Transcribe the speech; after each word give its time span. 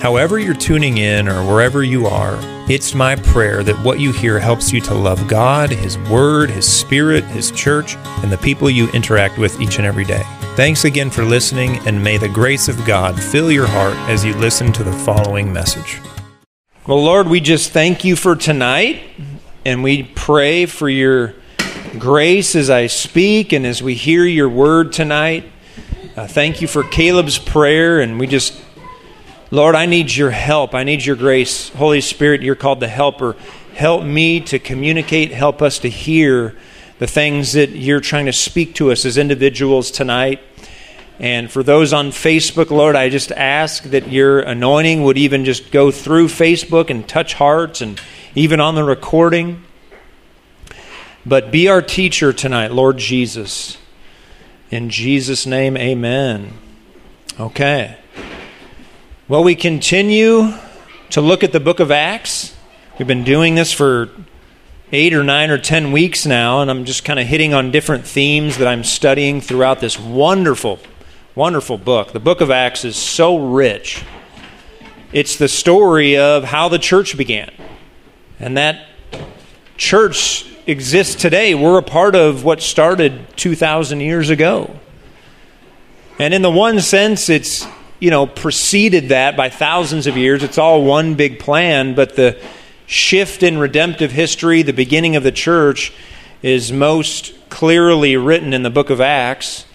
However, 0.00 0.38
you're 0.38 0.54
tuning 0.54 0.98
in 0.98 1.26
or 1.26 1.42
wherever 1.42 1.82
you 1.82 2.06
are, 2.06 2.38
it's 2.70 2.94
my 2.94 3.16
prayer 3.16 3.62
that 3.62 3.82
what 3.82 3.98
you 3.98 4.12
hear 4.12 4.38
helps 4.38 4.70
you 4.70 4.80
to 4.82 4.94
love 4.94 5.26
God, 5.26 5.70
His 5.70 5.98
Word, 6.10 6.50
His 6.50 6.70
Spirit, 6.70 7.24
His 7.24 7.50
church, 7.50 7.96
and 8.22 8.30
the 8.30 8.36
people 8.38 8.68
you 8.68 8.90
interact 8.90 9.38
with 9.38 9.58
each 9.60 9.78
and 9.78 9.86
every 9.86 10.04
day. 10.04 10.22
Thanks 10.54 10.84
again 10.84 11.10
for 11.10 11.24
listening, 11.24 11.78
and 11.86 12.04
may 12.04 12.18
the 12.18 12.28
grace 12.28 12.68
of 12.68 12.84
God 12.84 13.20
fill 13.20 13.50
your 13.50 13.66
heart 13.66 13.96
as 14.10 14.24
you 14.24 14.34
listen 14.34 14.70
to 14.74 14.84
the 14.84 14.92
following 14.92 15.50
message. 15.52 15.98
Well, 16.86 17.02
Lord, 17.02 17.26
we 17.26 17.40
just 17.40 17.72
thank 17.72 18.04
you 18.04 18.16
for 18.16 18.36
tonight, 18.36 19.02
and 19.64 19.82
we 19.82 20.02
pray 20.02 20.66
for 20.66 20.90
your 20.90 21.34
grace 21.98 22.54
as 22.54 22.68
I 22.68 22.88
speak 22.88 23.52
and 23.52 23.64
as 23.64 23.82
we 23.82 23.94
hear 23.94 24.24
your 24.24 24.48
word 24.48 24.92
tonight. 24.92 25.44
Uh, 26.16 26.26
thank 26.26 26.60
you 26.60 26.68
for 26.68 26.82
Caleb's 26.82 27.38
prayer, 27.38 28.00
and 28.00 28.20
we 28.20 28.26
just 28.26 28.62
Lord, 29.50 29.76
I 29.76 29.86
need 29.86 30.14
your 30.14 30.30
help. 30.30 30.74
I 30.74 30.82
need 30.82 31.04
your 31.04 31.14
grace. 31.14 31.68
Holy 31.68 32.00
Spirit, 32.00 32.42
you're 32.42 32.56
called 32.56 32.80
the 32.80 32.88
helper. 32.88 33.36
Help 33.74 34.02
me 34.02 34.40
to 34.40 34.58
communicate, 34.58 35.30
help 35.30 35.62
us 35.62 35.78
to 35.80 35.88
hear 35.88 36.56
the 36.98 37.06
things 37.06 37.52
that 37.52 37.70
you're 37.70 38.00
trying 38.00 38.26
to 38.26 38.32
speak 38.32 38.74
to 38.76 38.90
us 38.90 39.04
as 39.04 39.18
individuals 39.18 39.90
tonight. 39.90 40.40
And 41.20 41.50
for 41.50 41.62
those 41.62 41.92
on 41.92 42.08
Facebook, 42.08 42.70
Lord, 42.70 42.96
I 42.96 43.08
just 43.08 43.30
ask 43.32 43.84
that 43.84 44.10
your 44.10 44.40
anointing 44.40 45.04
would 45.04 45.16
even 45.16 45.44
just 45.44 45.70
go 45.70 45.90
through 45.90 46.26
Facebook 46.26 46.90
and 46.90 47.08
touch 47.08 47.34
hearts 47.34 47.80
and 47.80 48.00
even 48.34 48.60
on 48.60 48.74
the 48.74 48.84
recording. 48.84 49.62
But 51.24 51.50
be 51.50 51.68
our 51.68 51.82
teacher 51.82 52.32
tonight, 52.32 52.72
Lord 52.72 52.98
Jesus. 52.98 53.78
In 54.70 54.90
Jesus' 54.90 55.46
name, 55.46 55.76
amen. 55.76 56.52
Okay. 57.38 57.96
Well, 59.28 59.42
we 59.42 59.56
continue 59.56 60.52
to 61.10 61.20
look 61.20 61.42
at 61.42 61.50
the 61.50 61.58
book 61.58 61.80
of 61.80 61.90
Acts. 61.90 62.54
We've 62.96 63.08
been 63.08 63.24
doing 63.24 63.56
this 63.56 63.72
for 63.72 64.08
eight 64.92 65.12
or 65.12 65.24
nine 65.24 65.50
or 65.50 65.58
ten 65.58 65.90
weeks 65.90 66.26
now, 66.26 66.60
and 66.60 66.70
I'm 66.70 66.84
just 66.84 67.04
kind 67.04 67.18
of 67.18 67.26
hitting 67.26 67.52
on 67.52 67.72
different 67.72 68.06
themes 68.06 68.58
that 68.58 68.68
I'm 68.68 68.84
studying 68.84 69.40
throughout 69.40 69.80
this 69.80 69.98
wonderful, 69.98 70.78
wonderful 71.34 71.76
book. 71.76 72.12
The 72.12 72.20
book 72.20 72.40
of 72.40 72.52
Acts 72.52 72.84
is 72.84 72.94
so 72.94 73.36
rich. 73.52 74.04
It's 75.12 75.34
the 75.34 75.48
story 75.48 76.16
of 76.16 76.44
how 76.44 76.68
the 76.68 76.78
church 76.78 77.16
began. 77.16 77.50
And 78.38 78.56
that 78.56 78.86
church 79.76 80.46
exists 80.68 81.20
today. 81.20 81.52
We're 81.56 81.78
a 81.78 81.82
part 81.82 82.14
of 82.14 82.44
what 82.44 82.62
started 82.62 83.26
2,000 83.36 83.98
years 83.98 84.30
ago. 84.30 84.78
And 86.16 86.32
in 86.32 86.42
the 86.42 86.50
one 86.50 86.78
sense, 86.78 87.28
it's 87.28 87.66
you 88.00 88.10
know, 88.10 88.26
preceded 88.26 89.08
that 89.08 89.36
by 89.36 89.48
thousands 89.48 90.06
of 90.06 90.16
years. 90.16 90.42
It's 90.42 90.58
all 90.58 90.84
one 90.84 91.14
big 91.14 91.38
plan, 91.38 91.94
but 91.94 92.16
the 92.16 92.40
shift 92.86 93.42
in 93.42 93.58
redemptive 93.58 94.12
history, 94.12 94.62
the 94.62 94.72
beginning 94.72 95.16
of 95.16 95.22
the 95.22 95.32
church, 95.32 95.92
is 96.42 96.70
most 96.70 97.34
clearly 97.48 98.16
written 98.16 98.52
in 98.52 98.62
the 98.62 98.70
book 98.70 98.90
of 98.90 99.00
Acts. 99.00 99.66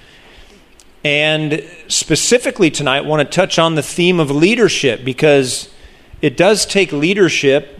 And 1.04 1.68
specifically 1.88 2.70
tonight, 2.70 3.00
I 3.00 3.02
want 3.02 3.28
to 3.28 3.36
touch 3.36 3.58
on 3.58 3.76
the 3.76 3.82
theme 3.82 4.20
of 4.20 4.30
leadership 4.30 5.04
because 5.04 5.74
it 6.22 6.38
does 6.38 6.66
take 6.66 6.92
leadership 6.92 7.80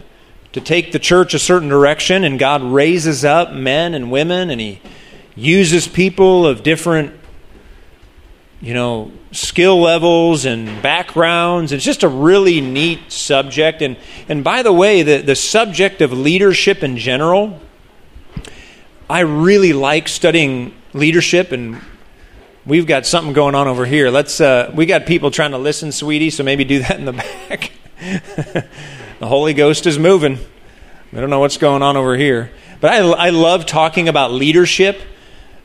to 0.52 0.60
take 0.60 0.92
the 0.92 0.98
church 0.98 1.32
a 1.32 1.38
certain 1.38 1.68
direction, 1.68 2.24
and 2.24 2.38
God 2.38 2.62
raises 2.62 3.24
up 3.24 3.52
men 3.52 3.94
and 3.94 4.10
women, 4.10 4.50
and 4.50 4.60
He 4.60 4.80
uses 5.34 5.88
people 5.88 6.46
of 6.46 6.62
different 6.62 7.18
you 8.62 8.74
know, 8.74 9.10
skill 9.32 9.80
levels 9.80 10.44
and 10.44 10.80
backgrounds. 10.80 11.72
It's 11.72 11.84
just 11.84 12.04
a 12.04 12.08
really 12.08 12.60
neat 12.60 13.10
subject. 13.10 13.82
And, 13.82 13.96
and 14.28 14.44
by 14.44 14.62
the 14.62 14.72
way, 14.72 15.02
the, 15.02 15.18
the 15.18 15.34
subject 15.34 16.00
of 16.00 16.12
leadership 16.12 16.84
in 16.84 16.96
general, 16.96 17.60
I 19.10 19.20
really 19.20 19.72
like 19.72 20.06
studying 20.06 20.74
leadership 20.94 21.50
and 21.50 21.80
we've 22.64 22.86
got 22.86 23.04
something 23.04 23.32
going 23.32 23.56
on 23.56 23.66
over 23.66 23.84
here. 23.84 24.10
Let's 24.10 24.40
uh, 24.40 24.70
we 24.72 24.86
got 24.86 25.06
people 25.06 25.32
trying 25.32 25.50
to 25.50 25.58
listen, 25.58 25.90
sweetie, 25.90 26.30
so 26.30 26.44
maybe 26.44 26.64
do 26.64 26.78
that 26.80 26.98
in 27.00 27.04
the 27.04 27.12
back. 27.48 27.72
the 29.18 29.26
Holy 29.26 29.54
Ghost 29.54 29.86
is 29.86 29.98
moving. 29.98 30.38
I 31.12 31.20
don't 31.20 31.30
know 31.30 31.40
what's 31.40 31.58
going 31.58 31.82
on 31.82 31.96
over 31.96 32.16
here. 32.16 32.52
But 32.80 32.92
I, 32.92 32.98
I 32.98 33.30
love 33.30 33.66
talking 33.66 34.08
about 34.08 34.30
leadership. 34.30 35.02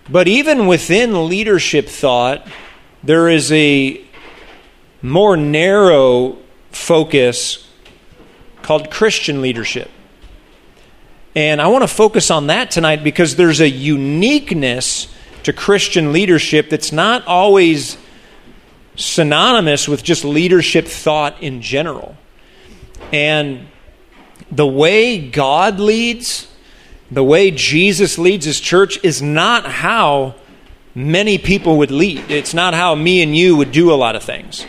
But 0.09 0.28
even 0.28 0.68
within 0.68 1.30
leadership 1.30 1.88
thought, 1.88 2.47
there 3.03 3.30
is 3.30 3.52
a 3.52 4.03
more 5.02 5.38
narrow 5.38 6.38
focus 6.72 7.68
called 8.62 8.91
Christian 8.91 9.41
leadership. 9.41 9.90
And 11.36 11.62
I 11.62 11.68
want 11.68 11.84
to 11.84 11.88
focus 11.88 12.31
on 12.31 12.47
that 12.47 12.72
tonight 12.72 13.03
because 13.03 13.36
there's 13.36 13.59
a 13.59 13.69
uniqueness 13.69 15.13
to 15.44 15.53
Christian 15.53 16.12
leadership 16.12 16.69
that's 16.69 16.91
not 16.91 17.25
always 17.28 17.97
synonymous 18.96 19.88
with 19.88 20.03
just 20.03 20.25
leadership 20.25 20.88
thought 20.88 21.41
in 21.41 21.62
general. 21.62 22.18
And 23.13 23.68
the 24.52 24.68
way 24.68 25.30
God 25.30 25.80
leads, 25.80 26.47
the 27.12 27.24
way 27.24 27.52
Jesus 27.52 28.18
leads 28.18 28.46
his 28.46 28.59
church, 28.59 29.00
is 29.03 29.22
not 29.22 29.66
how 29.66 30.36
many 30.97 31.38
people 31.38 31.78
would 31.78 31.91
lead. 31.91 32.31
It's 32.31 32.56
not 32.56 32.74
how 32.74 32.96
me 32.96 33.22
and 33.22 33.38
you 33.38 33.56
would 33.56 33.72
do 33.72 33.94
a 33.94 33.96
lot 33.96 34.16
of 34.16 34.24
things. 34.24 34.66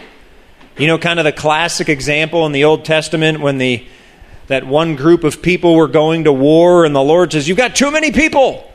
You 0.76 0.86
know, 0.86 0.98
kind 0.98 1.18
of 1.18 1.24
the 1.24 1.32
classic 1.32 1.88
example 1.88 2.44
in 2.44 2.52
the 2.52 2.64
Old 2.64 2.84
Testament 2.84 3.40
when 3.40 3.56
the 3.56 3.86
that 4.48 4.66
one 4.66 4.94
group 4.94 5.24
of 5.24 5.42
people 5.42 5.74
were 5.74 5.88
going 5.88 6.24
to 6.24 6.32
war 6.32 6.84
and 6.84 6.94
the 6.94 7.02
Lord 7.02 7.32
says, 7.32 7.48
"You've 7.48 7.56
got 7.56 7.74
too 7.74 7.90
many 7.90 8.12
people. 8.12 8.70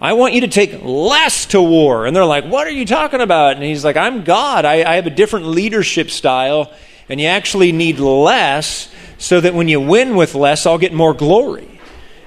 I 0.00 0.12
want 0.12 0.34
you 0.34 0.42
to 0.42 0.48
take 0.48 0.84
less 0.84 1.46
to 1.46 1.60
war." 1.60 2.06
And 2.06 2.14
they're 2.14 2.24
like, 2.24 2.44
"What 2.44 2.68
are 2.68 2.72
you 2.72 2.86
talking 2.86 3.20
about?" 3.20 3.56
And 3.56 3.64
he's 3.64 3.84
like, 3.84 3.96
"I'm 3.96 4.22
God. 4.22 4.64
I, 4.64 4.88
I 4.88 4.94
have 4.94 5.06
a 5.06 5.10
different 5.10 5.46
leadership 5.46 6.10
style, 6.10 6.72
and 7.08 7.20
you 7.20 7.26
actually 7.26 7.72
need 7.72 7.98
less 7.98 8.88
so 9.18 9.40
that 9.40 9.52
when 9.52 9.66
you 9.66 9.80
win 9.80 10.14
with 10.14 10.36
less, 10.36 10.64
I'll 10.64 10.78
get 10.78 10.92
more 10.92 11.12
glory." 11.12 11.80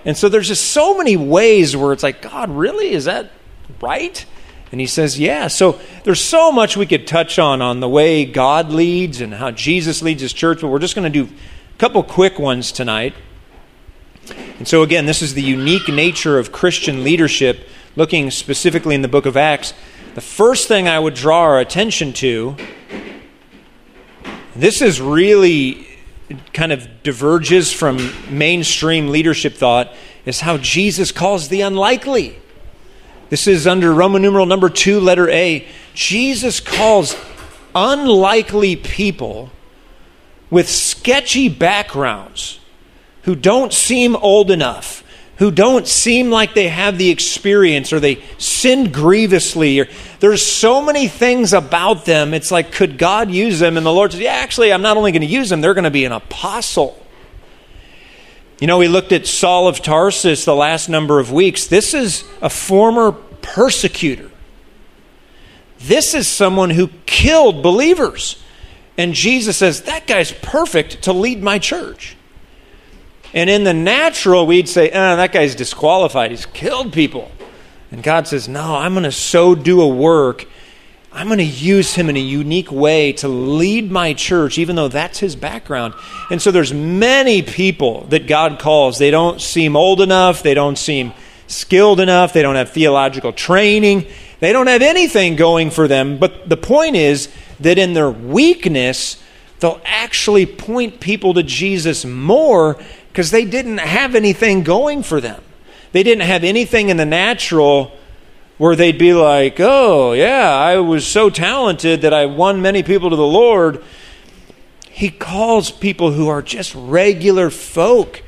And 0.04 0.18
so 0.18 0.28
there's 0.28 0.50
just 0.50 0.72
so 0.72 0.98
many 0.98 1.16
ways 1.16 1.76
where 1.76 1.94
it's 1.94 2.04
like, 2.04 2.22
God, 2.22 2.50
really? 2.50 2.92
Is 2.92 3.06
that 3.06 3.32
right? 3.82 4.26
And 4.72 4.82
he 4.82 4.88
says, 4.88 5.20
Yeah. 5.20 5.48
So 5.48 5.80
there's 6.04 6.22
so 6.22 6.52
much 6.52 6.76
we 6.76 6.86
could 6.86 7.08
touch 7.08 7.40
on 7.40 7.62
on 7.62 7.80
the 7.80 7.90
way 7.90 8.26
God 8.26 8.72
leads 8.72 9.22
and 9.22 9.34
how 9.34 9.52
Jesus 9.52 10.02
leads 10.02 10.22
his 10.22 10.34
church, 10.34 10.62
but 10.62 10.68
we're 10.68 10.80
just 10.80 10.96
going 10.96 11.12
to 11.12 11.26
do 11.26 11.32
a 11.34 11.78
couple 11.78 12.04
quick 12.04 12.40
ones 12.40 12.72
tonight. 12.72 13.14
And 14.58 14.68
so, 14.68 14.84
again, 14.84 15.06
this 15.06 15.22
is 15.22 15.34
the 15.34 15.42
unique 15.42 15.88
nature 15.88 16.38
of 16.38 16.52
Christian 16.52 17.04
leadership, 17.04 17.68
looking 17.96 18.32
specifically 18.32 18.96
in 18.96 19.02
the 19.02 19.08
book 19.08 19.26
of 19.26 19.38
Acts. 19.38 19.74
The 20.16 20.22
first 20.22 20.68
thing 20.68 20.88
I 20.88 21.00
would 21.00 21.14
draw 21.14 21.42
our 21.42 21.60
attention 21.60 22.12
to, 22.14 22.58
this 24.56 24.82
is 24.82 25.00
really 25.00 25.88
kind 26.54 26.72
of 26.72 27.04
diverges 27.04 27.72
from 27.72 28.12
mainstream 28.30 29.10
leadership 29.10 29.54
thought, 29.54 29.94
is 30.26 30.42
how 30.42 30.58
Jesus 30.58 31.12
calls 31.12 31.48
the 31.48 31.62
unlikely. 31.62 32.38
This 33.30 33.48
is 33.48 33.68
under 33.68 33.94
Roman 33.94 34.22
numeral 34.22 34.46
number 34.46 34.70
two, 34.70 35.00
letter 35.00 35.30
A. 35.30 35.68
Jesus 35.94 36.60
calls 36.60 37.16
unlikely 37.76 38.76
people 38.76 39.52
with 40.50 40.70
sketchy 40.70 41.50
backgrounds 41.50 42.60
who 43.24 43.36
don't 43.36 43.74
seem 43.74 44.16
old 44.16 44.50
enough, 44.50 45.04
who 45.38 45.52
don't 45.52 45.86
seem 45.86 46.32
like 46.32 46.54
they 46.54 46.70
have 46.70 46.98
the 46.98 47.10
experience 47.10 47.92
or 47.92 48.00
they 48.00 48.24
sinned 48.38 48.94
grievously. 48.94 49.82
Or, 49.82 49.88
there's 50.22 50.46
so 50.46 50.82
many 50.82 51.10
things 51.10 51.52
about 51.52 52.06
them. 52.06 52.34
It's 52.34 52.52
like, 52.52 52.72
could 52.72 52.98
God 52.98 53.30
use 53.30 53.60
them? 53.60 53.76
And 53.76 53.86
the 53.86 53.92
Lord 53.92 54.14
says, 54.14 54.22
Yeah, 54.22 54.32
actually, 54.32 54.72
I'm 54.72 54.82
not 54.82 54.96
only 54.96 55.12
going 55.12 55.22
to 55.22 55.28
use 55.28 55.50
them, 55.50 55.60
they're 55.60 55.74
going 55.74 55.84
to 55.84 55.92
be 55.92 56.06
an 56.06 56.14
apostle. 56.14 56.98
You 58.60 58.68
know, 58.68 58.78
we 58.78 58.88
looked 58.88 59.12
at 59.12 59.28
Saul 59.28 59.68
of 59.68 59.82
Tarsus 59.82 60.46
the 60.46 60.56
last 60.56 60.90
number 60.90 61.20
of 61.20 61.32
weeks. 61.32 61.68
This 61.68 61.94
is 61.94 62.24
a 62.42 62.50
former 62.50 63.12
persecutor. 63.12 64.32
This 65.80 66.14
is 66.14 66.28
someone 66.28 66.72
who 66.72 66.88
killed 67.06 67.62
believers. 67.62 68.42
And 68.98 69.14
Jesus 69.14 69.58
says, 69.58 69.84
that 69.84 70.08
guy's 70.08 70.32
perfect 70.32 71.04
to 71.04 71.14
lead 71.14 71.44
my 71.44 71.60
church. 71.60 72.16
And 73.34 73.50
in 73.50 73.64
the 73.64 73.74
natural, 73.74 74.48
we'd 74.48 74.68
say, 74.68 74.90
oh, 74.90 75.16
that 75.18 75.32
guy's 75.32 75.54
disqualified. 75.54 76.32
He's 76.32 76.48
killed 76.48 76.94
people. 76.94 77.32
And 77.92 78.04
God 78.04 78.28
says, 78.28 78.48
No, 78.48 78.76
I'm 78.76 78.94
going 78.94 79.04
to 79.04 79.12
so 79.12 79.56
do 79.56 79.82
a 79.82 79.88
work. 79.88 80.46
I'm 81.18 81.26
going 81.26 81.40
to 81.40 81.44
use 81.44 81.96
him 81.96 82.10
in 82.10 82.16
a 82.16 82.20
unique 82.20 82.72
way 82.72 83.12
to 83.14 83.28
lead 83.28 83.92
my 83.92 84.14
church, 84.14 84.60
even 84.60 84.76
though 84.76 84.88
that's 84.88 85.18
his 85.18 85.36
background. 85.36 85.96
And 86.30 86.40
so 86.40 86.52
there's 86.52 86.72
many 86.72 87.42
people 87.42 88.02
that 88.10 88.28
God 88.28 88.60
calls. 88.60 89.00
They 89.00 89.10
don't 89.10 89.42
seem 89.42 89.76
old 89.76 90.00
enough, 90.00 90.44
they 90.44 90.54
don't 90.54 90.78
seem 90.78 91.14
skilled 91.48 92.00
enough, 92.00 92.34
they 92.34 92.44
don't 92.44 92.54
have 92.56 92.70
theological 92.70 93.34
training, 93.34 94.06
they 94.42 94.54
don't 94.54 94.68
have 94.68 94.84
anything 94.84 95.36
going 95.36 95.72
for 95.72 95.88
them. 95.88 96.20
But 96.20 96.48
the 96.48 96.56
point 96.56 96.96
is 96.96 97.30
that 97.62 97.80
in 97.80 97.94
their 97.94 98.12
weakness, 98.12 99.20
they'll 99.60 99.82
actually 99.86 100.46
point 100.46 101.00
people 101.00 101.34
to 101.34 101.42
Jesus 101.42 102.06
more 102.06 102.78
because 103.08 103.32
they 103.32 103.44
didn't 103.44 103.80
have 103.80 104.14
anything 104.14 104.62
going 104.62 105.02
for 105.02 105.20
them. 105.20 105.42
They 105.94 106.04
didn't 106.04 106.28
have 106.28 106.44
anything 106.44 106.90
in 106.90 106.98
the 106.98 107.08
natural 107.08 107.98
where 108.58 108.76
they'd 108.76 108.98
be 108.98 109.14
like, 109.14 109.60
oh, 109.60 110.14
yeah, 110.14 110.52
I 110.52 110.78
was 110.78 111.06
so 111.06 111.30
talented 111.30 112.02
that 112.02 112.14
I 112.14 112.26
won 112.26 112.62
many 112.62 112.82
people 112.84 113.10
to 113.10 113.16
the 113.16 113.22
Lord. 113.22 113.84
He 114.90 115.10
calls 115.10 115.70
people 115.70 116.12
who 116.12 116.28
are 116.28 116.42
just 116.42 116.74
regular 116.76 117.50
folk 117.50 118.24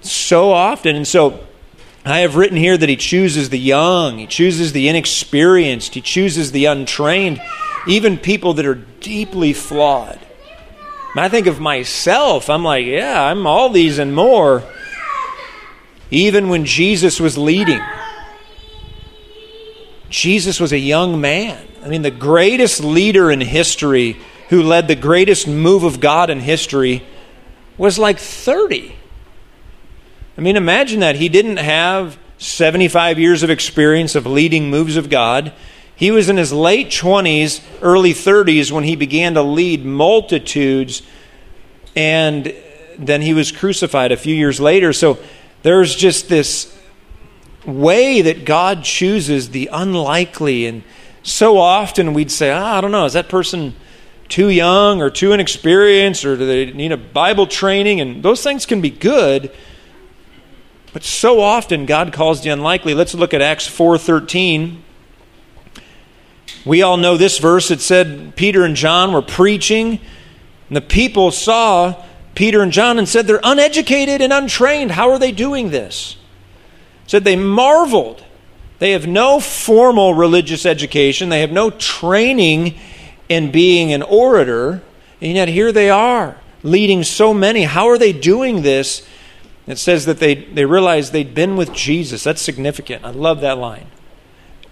so 0.00 0.52
often. 0.52 0.94
And 0.94 1.08
so 1.08 1.44
I 2.04 2.20
have 2.20 2.36
written 2.36 2.56
here 2.56 2.76
that 2.76 2.88
he 2.88 2.96
chooses 2.96 3.50
the 3.50 3.58
young, 3.58 4.18
he 4.18 4.26
chooses 4.26 4.72
the 4.72 4.88
inexperienced, 4.88 5.94
he 5.94 6.00
chooses 6.00 6.52
the 6.52 6.66
untrained, 6.66 7.40
even 7.88 8.18
people 8.18 8.54
that 8.54 8.66
are 8.66 8.74
deeply 8.74 9.52
flawed. 9.52 10.20
I 11.16 11.28
think 11.28 11.46
of 11.46 11.60
myself, 11.60 12.50
I'm 12.50 12.64
like, 12.64 12.86
yeah, 12.86 13.22
I'm 13.22 13.46
all 13.46 13.70
these 13.70 13.98
and 13.98 14.14
more. 14.14 14.64
Even 16.10 16.48
when 16.48 16.64
Jesus 16.64 17.20
was 17.20 17.38
leading, 17.38 17.80
Jesus 20.14 20.60
was 20.60 20.70
a 20.72 20.78
young 20.78 21.20
man. 21.20 21.66
I 21.82 21.88
mean, 21.88 22.02
the 22.02 22.10
greatest 22.12 22.84
leader 22.84 23.32
in 23.32 23.40
history 23.40 24.16
who 24.48 24.62
led 24.62 24.86
the 24.86 24.94
greatest 24.94 25.48
move 25.48 25.82
of 25.82 25.98
God 25.98 26.30
in 26.30 26.38
history 26.38 27.02
was 27.76 27.98
like 27.98 28.20
30. 28.20 28.94
I 30.38 30.40
mean, 30.40 30.56
imagine 30.56 31.00
that. 31.00 31.16
He 31.16 31.28
didn't 31.28 31.56
have 31.56 32.16
75 32.38 33.18
years 33.18 33.42
of 33.42 33.50
experience 33.50 34.14
of 34.14 34.24
leading 34.24 34.70
moves 34.70 34.96
of 34.96 35.10
God. 35.10 35.52
He 35.96 36.12
was 36.12 36.28
in 36.28 36.36
his 36.36 36.52
late 36.52 36.90
20s, 36.90 37.60
early 37.82 38.12
30s 38.12 38.70
when 38.70 38.84
he 38.84 38.94
began 38.94 39.34
to 39.34 39.42
lead 39.42 39.84
multitudes, 39.84 41.02
and 41.96 42.54
then 42.96 43.20
he 43.20 43.34
was 43.34 43.50
crucified 43.50 44.12
a 44.12 44.16
few 44.16 44.36
years 44.36 44.60
later. 44.60 44.92
So 44.92 45.18
there's 45.64 45.96
just 45.96 46.28
this 46.28 46.72
way 47.66 48.22
that 48.22 48.44
God 48.44 48.84
chooses 48.84 49.50
the 49.50 49.68
unlikely. 49.72 50.66
And 50.66 50.82
so 51.22 51.58
often 51.58 52.14
we'd 52.14 52.30
say, 52.30 52.50
oh, 52.50 52.62
I 52.62 52.80
don't 52.80 52.92
know, 52.92 53.04
is 53.04 53.14
that 53.14 53.28
person 53.28 53.74
too 54.28 54.48
young 54.48 55.00
or 55.00 55.10
too 55.10 55.32
inexperienced 55.32 56.24
or 56.24 56.36
do 56.36 56.46
they 56.46 56.72
need 56.72 56.92
a 56.92 56.96
Bible 56.96 57.46
training? 57.46 58.00
And 58.00 58.22
those 58.22 58.42
things 58.42 58.66
can 58.66 58.80
be 58.80 58.90
good. 58.90 59.50
But 60.92 61.02
so 61.02 61.40
often 61.40 61.86
God 61.86 62.12
calls 62.12 62.42
the 62.42 62.50
unlikely. 62.50 62.94
Let's 62.94 63.14
look 63.14 63.34
at 63.34 63.42
Acts 63.42 63.66
4:13. 63.66 64.82
We 66.64 66.82
all 66.82 66.96
know 66.96 67.16
this 67.16 67.38
verse. 67.38 67.70
It 67.70 67.80
said 67.80 68.36
Peter 68.36 68.64
and 68.64 68.76
John 68.76 69.12
were 69.12 69.20
preaching, 69.20 69.98
and 70.68 70.76
the 70.76 70.80
people 70.80 71.30
saw 71.30 71.96
Peter 72.34 72.62
and 72.62 72.72
John 72.72 72.98
and 72.98 73.08
said 73.08 73.26
they're 73.26 73.40
uneducated 73.42 74.20
and 74.22 74.32
untrained. 74.32 74.92
How 74.92 75.10
are 75.10 75.18
they 75.18 75.32
doing 75.32 75.70
this? 75.70 76.16
Said 77.06 77.24
they 77.24 77.36
marveled. 77.36 78.24
They 78.78 78.92
have 78.92 79.06
no 79.06 79.40
formal 79.40 80.14
religious 80.14 80.66
education, 80.66 81.28
they 81.28 81.40
have 81.40 81.52
no 81.52 81.70
training 81.70 82.78
in 83.28 83.50
being 83.50 83.92
an 83.92 84.02
orator, 84.02 84.82
and 85.20 85.32
yet 85.32 85.48
here 85.48 85.72
they 85.72 85.90
are 85.90 86.36
leading 86.62 87.04
so 87.04 87.32
many. 87.32 87.62
How 87.62 87.88
are 87.88 87.98
they 87.98 88.12
doing 88.12 88.62
this? 88.62 89.06
It 89.66 89.78
says 89.78 90.06
that 90.06 90.18
they, 90.18 90.34
they 90.34 90.64
realized 90.64 91.12
they'd 91.12 91.34
been 91.34 91.56
with 91.56 91.72
Jesus. 91.72 92.24
That's 92.24 92.42
significant. 92.42 93.04
I 93.04 93.10
love 93.10 93.40
that 93.42 93.58
line. 93.58 93.86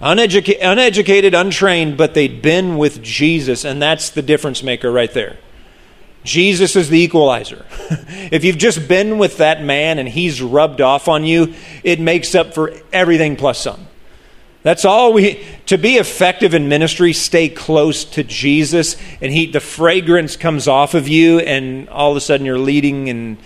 Uneduca- 0.01 0.59
uneducated, 0.61 1.33
untrained, 1.33 1.97
but 1.97 2.15
they'd 2.15 2.43
been 2.43 2.77
with 2.77 3.03
Jesus, 3.03 3.65
and 3.65 3.81
that's 3.81 4.11
the 4.11 4.23
difference 4.23 4.63
maker 4.63 4.91
right 4.91 5.13
there. 5.13 5.39
Jesus 6.25 6.77
is 6.77 6.89
the 6.89 7.01
equalizer. 7.01 7.67
if 8.31 8.45
you've 8.45 8.59
just 8.59 8.87
been 8.87 9.19
with 9.19 9.39
that 9.39 9.63
man 9.63 9.99
and 9.99 10.09
he's 10.09 10.41
rubbed 10.41 10.81
off 10.81 11.09
on 11.09 11.25
you, 11.25 11.55
it 11.83 11.99
makes 11.99 12.35
up 12.35 12.55
for 12.55 12.73
everything 12.93 13.37
plus 13.37 13.61
some. 13.61 13.89
That's 14.63 14.85
all 14.85 15.13
we 15.13 15.45
to 15.67 15.77
be 15.77 15.97
effective 15.97 16.55
in 16.55 16.69
ministry, 16.69 17.13
stay 17.13 17.49
close 17.49 18.05
to 18.05 18.23
Jesus 18.23 18.97
and 19.21 19.33
he 19.33 19.47
the 19.47 19.59
fragrance 19.59 20.37
comes 20.37 20.69
off 20.69 20.95
of 20.95 21.09
you 21.09 21.41
and 21.41 21.89
all 21.89 22.13
of 22.13 22.17
a 22.17 22.21
sudden 22.21 22.47
you're 22.47 22.59
leading 22.59 23.09
and 23.09 23.39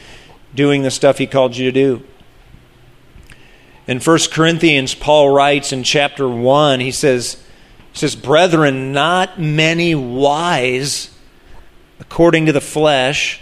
doing 0.55 0.83
the 0.83 0.91
stuff 0.91 1.17
he 1.17 1.27
called 1.27 1.57
you 1.57 1.71
to 1.71 1.73
do. 1.73 2.05
In 3.87 4.01
1 4.01 4.19
Corinthians, 4.31 4.95
Paul 4.95 5.31
writes 5.31 5.73
in 5.73 5.85
chapter 5.85 6.29
1, 6.29 6.81
he 6.81 6.91
says, 6.91 7.43
he 7.93 7.99
says, 8.01 8.17
Brethren, 8.17 8.93
not 8.93 9.41
many 9.41 9.95
wise 9.95 11.16
according 12.01 12.47
to 12.47 12.53
the 12.53 12.61
flesh, 12.61 13.41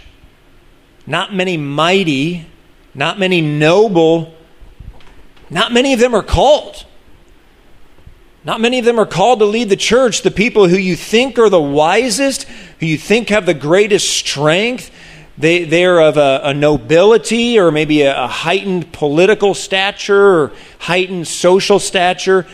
not 1.05 1.33
many 1.33 1.57
mighty, 1.57 2.45
not 2.93 3.19
many 3.19 3.41
noble, 3.41 4.33
not 5.49 5.71
many 5.71 5.93
of 5.93 5.99
them 5.99 6.15
are 6.15 6.23
called. 6.23 6.85
Not 8.43 8.61
many 8.61 8.77
of 8.77 8.85
them 8.85 8.99
are 8.99 9.07
called 9.07 9.39
to 9.39 9.45
lead 9.45 9.69
the 9.69 9.75
church. 9.75 10.21
The 10.21 10.31
people 10.31 10.67
who 10.67 10.77
you 10.77 10.95
think 10.95 11.39
are 11.39 11.49
the 11.49 11.59
wisest, 11.59 12.43
who 12.79 12.85
you 12.85 12.97
think 12.97 13.29
have 13.29 13.47
the 13.47 13.55
greatest 13.55 14.07
strength, 14.07 14.91
they, 15.37 15.63
they're 15.65 15.99
of 15.99 16.17
a, 16.17 16.41
a 16.43 16.53
nobility 16.53 17.59
or 17.59 17.71
maybe 17.71 18.03
a, 18.03 18.23
a 18.23 18.27
heightened 18.27 18.93
political 18.93 19.53
stature 19.53 20.43
or 20.43 20.53
heightened 20.79 21.27
social 21.27 21.79
stature. 21.79 22.45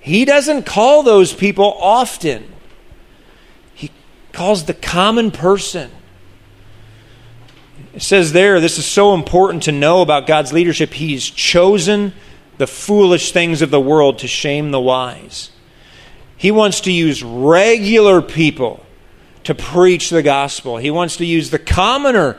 He 0.00 0.24
doesn't 0.24 0.64
call 0.64 1.02
those 1.02 1.34
people 1.34 1.76
often 1.80 2.50
calls 4.32 4.64
the 4.64 4.74
common 4.74 5.30
person. 5.30 5.90
It 7.94 8.02
says 8.02 8.32
there, 8.32 8.60
this 8.60 8.78
is 8.78 8.86
so 8.86 9.14
important 9.14 9.64
to 9.64 9.72
know 9.72 10.00
about 10.02 10.26
God's 10.26 10.52
leadership. 10.52 10.92
He's 10.92 11.28
chosen 11.28 12.12
the 12.58 12.66
foolish 12.66 13.32
things 13.32 13.62
of 13.62 13.70
the 13.70 13.80
world 13.80 14.18
to 14.18 14.28
shame 14.28 14.70
the 14.70 14.80
wise. 14.80 15.50
He 16.36 16.50
wants 16.50 16.82
to 16.82 16.92
use 16.92 17.22
regular 17.22 18.22
people 18.22 18.84
to 19.44 19.54
preach 19.54 20.10
the 20.10 20.22
gospel. 20.22 20.76
He 20.76 20.90
wants 20.90 21.16
to 21.16 21.26
use 21.26 21.50
the 21.50 21.58
commoner 21.58 22.38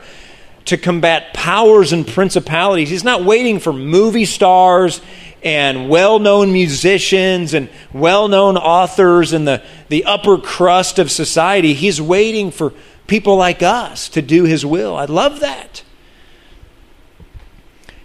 to 0.66 0.76
combat 0.76 1.34
powers 1.34 1.92
and 1.92 2.06
principalities. 2.06 2.88
He's 2.88 3.04
not 3.04 3.24
waiting 3.24 3.58
for 3.58 3.72
movie 3.72 4.24
stars 4.24 5.00
and 5.42 5.88
well 5.88 6.18
known 6.18 6.52
musicians 6.52 7.54
and 7.54 7.68
well 7.92 8.28
known 8.28 8.56
authors 8.56 9.32
in 9.32 9.44
the, 9.44 9.62
the 9.88 10.04
upper 10.04 10.38
crust 10.38 10.98
of 10.98 11.10
society. 11.10 11.74
He's 11.74 12.00
waiting 12.00 12.50
for 12.50 12.72
people 13.06 13.36
like 13.36 13.62
us 13.62 14.08
to 14.10 14.22
do 14.22 14.44
his 14.44 14.64
will. 14.64 14.96
I 14.96 15.06
love 15.06 15.40
that. 15.40 15.82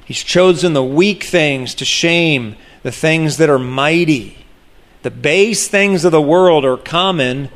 He's 0.05 0.23
chosen 0.23 0.73
the 0.73 0.83
weak 0.83 1.23
things 1.23 1.75
to 1.75 1.85
shame 1.85 2.55
the 2.83 2.91
things 2.91 3.37
that 3.37 3.49
are 3.49 3.59
mighty. 3.59 4.45
The 5.03 5.11
base 5.11 5.67
things 5.67 6.05
of 6.05 6.11
the 6.11 6.21
world 6.21 6.63
are 6.65 6.77
common. 6.77 7.49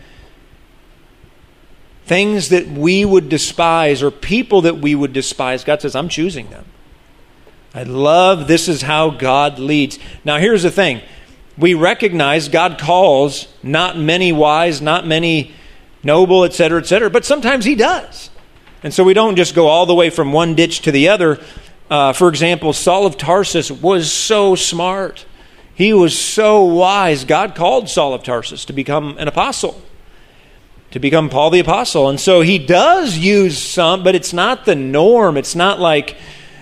Things 2.06 2.50
that 2.50 2.68
we 2.68 3.06
would 3.06 3.30
despise 3.30 4.04
or 4.04 4.12
people 4.12 4.62
that 4.62 4.78
we 4.78 4.94
would 4.94 5.14
despise. 5.14 5.64
God 5.64 5.82
says, 5.82 5.96
I'm 5.96 6.10
choosing 6.10 6.50
them. 6.50 6.66
I 7.74 7.84
love 7.84 8.48
this 8.48 8.68
is 8.68 8.82
how 8.82 9.12
God 9.12 9.58
leads. 9.58 9.98
Now, 10.26 10.38
here's 10.38 10.64
the 10.64 10.72
thing 10.72 11.02
we 11.58 11.74
recognize 11.74 12.50
God 12.50 12.80
calls 12.80 13.48
not 13.64 13.98
many 13.98 14.32
wise, 14.32 14.82
not 14.82 15.06
many 15.06 15.54
noble, 16.04 16.44
etc., 16.44 16.80
etc., 16.80 17.10
but 17.10 17.26
sometimes 17.26 17.66
He 17.66 17.76
does. 17.76 18.30
And 18.84 18.94
so 18.94 19.04
we 19.04 19.14
don't 19.14 19.36
just 19.36 19.54
go 19.54 19.68
all 19.68 19.86
the 19.86 19.94
way 19.94 20.10
from 20.10 20.32
one 20.32 20.56
ditch 20.56 20.82
to 20.82 20.92
the 20.92 21.10
other. 21.10 21.40
Uh, 21.90 22.14
for 22.14 22.30
example, 22.30 22.74
Saul 22.74 23.06
of 23.06 23.18
Tarsus 23.18 23.70
was 23.70 24.12
so 24.12 24.56
smart. 24.56 25.26
He 25.76 25.94
was 25.94 26.18
so 26.18 26.64
wise. 26.64 27.24
God 27.24 27.54
called 27.54 27.90
Saul 27.90 28.14
of 28.14 28.24
Tarsus 28.24 28.66
to 28.66 28.74
become 28.74 29.18
an 29.18 29.28
apostle, 29.28 29.82
to 30.92 31.00
become 31.00 31.30
Paul 31.30 31.52
the 31.52 31.60
apostle. 31.60 32.10
And 32.10 32.20
so 32.20 32.42
he 32.42 32.58
does 32.58 33.18
use 33.18 33.58
some, 33.58 34.04
but 34.04 34.16
it's 34.16 34.34
not 34.34 34.66
the 34.66 34.76
norm. 34.76 35.38
It's 35.38 35.56
not 35.56 35.80
like 35.80 36.18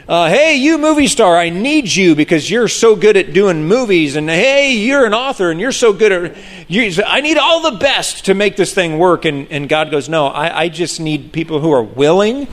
uh, 0.10 0.28
hey, 0.28 0.56
you 0.56 0.80
movie 0.80 1.06
star, 1.06 1.38
I 1.38 1.50
need 1.50 1.94
you 1.94 2.16
because 2.16 2.50
you're 2.50 2.68
so 2.68 2.96
good 2.96 3.16
at 3.16 3.32
doing 3.32 3.68
movies. 3.68 4.16
And 4.16 4.28
hey, 4.28 4.74
you're 4.74 5.06
an 5.06 5.14
author 5.14 5.52
and 5.52 5.60
you're 5.62 5.72
so 5.72 5.94
good 5.94 6.12
at, 6.12 6.38
you, 6.68 6.92
I 7.06 7.22
need 7.22 7.38
all 7.38 7.70
the 7.70 7.78
best 7.78 8.26
to 8.26 8.34
make 8.34 8.56
this 8.56 8.74
thing 8.74 8.98
work. 8.98 9.26
And, 9.26 9.48
and 9.52 9.70
God 9.70 9.92
goes, 9.92 10.10
no, 10.10 10.26
I, 10.26 10.62
I 10.62 10.70
just 10.70 11.00
need 11.00 11.32
people 11.32 11.60
who 11.60 11.72
are 11.72 11.84
willing. 11.84 12.48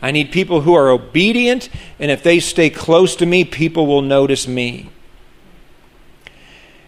I 0.00 0.12
need 0.12 0.32
people 0.32 0.62
who 0.62 0.72
are 0.72 0.88
obedient. 0.88 1.68
And 1.98 2.10
if 2.10 2.22
they 2.22 2.40
stay 2.40 2.70
close 2.70 3.16
to 3.16 3.26
me, 3.26 3.44
people 3.44 3.86
will 3.86 4.00
notice 4.00 4.48
me. 4.48 4.88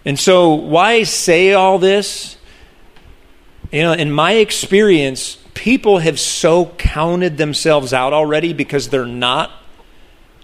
And 0.07 0.19
so, 0.19 0.55
why 0.55 1.03
say 1.03 1.53
all 1.53 1.79
this? 1.79 2.39
You 3.71 3.83
know, 3.83 3.93
in 3.93 4.11
my 4.11 4.33
experience, 4.33 5.37
people 5.53 5.99
have 5.99 6.19
so 6.19 6.73
counted 6.79 7.37
themselves 7.37 7.93
out 7.93 8.15
already 8.15 8.55
because 8.55 8.89
they're 8.89 9.05
not. 9.05 9.51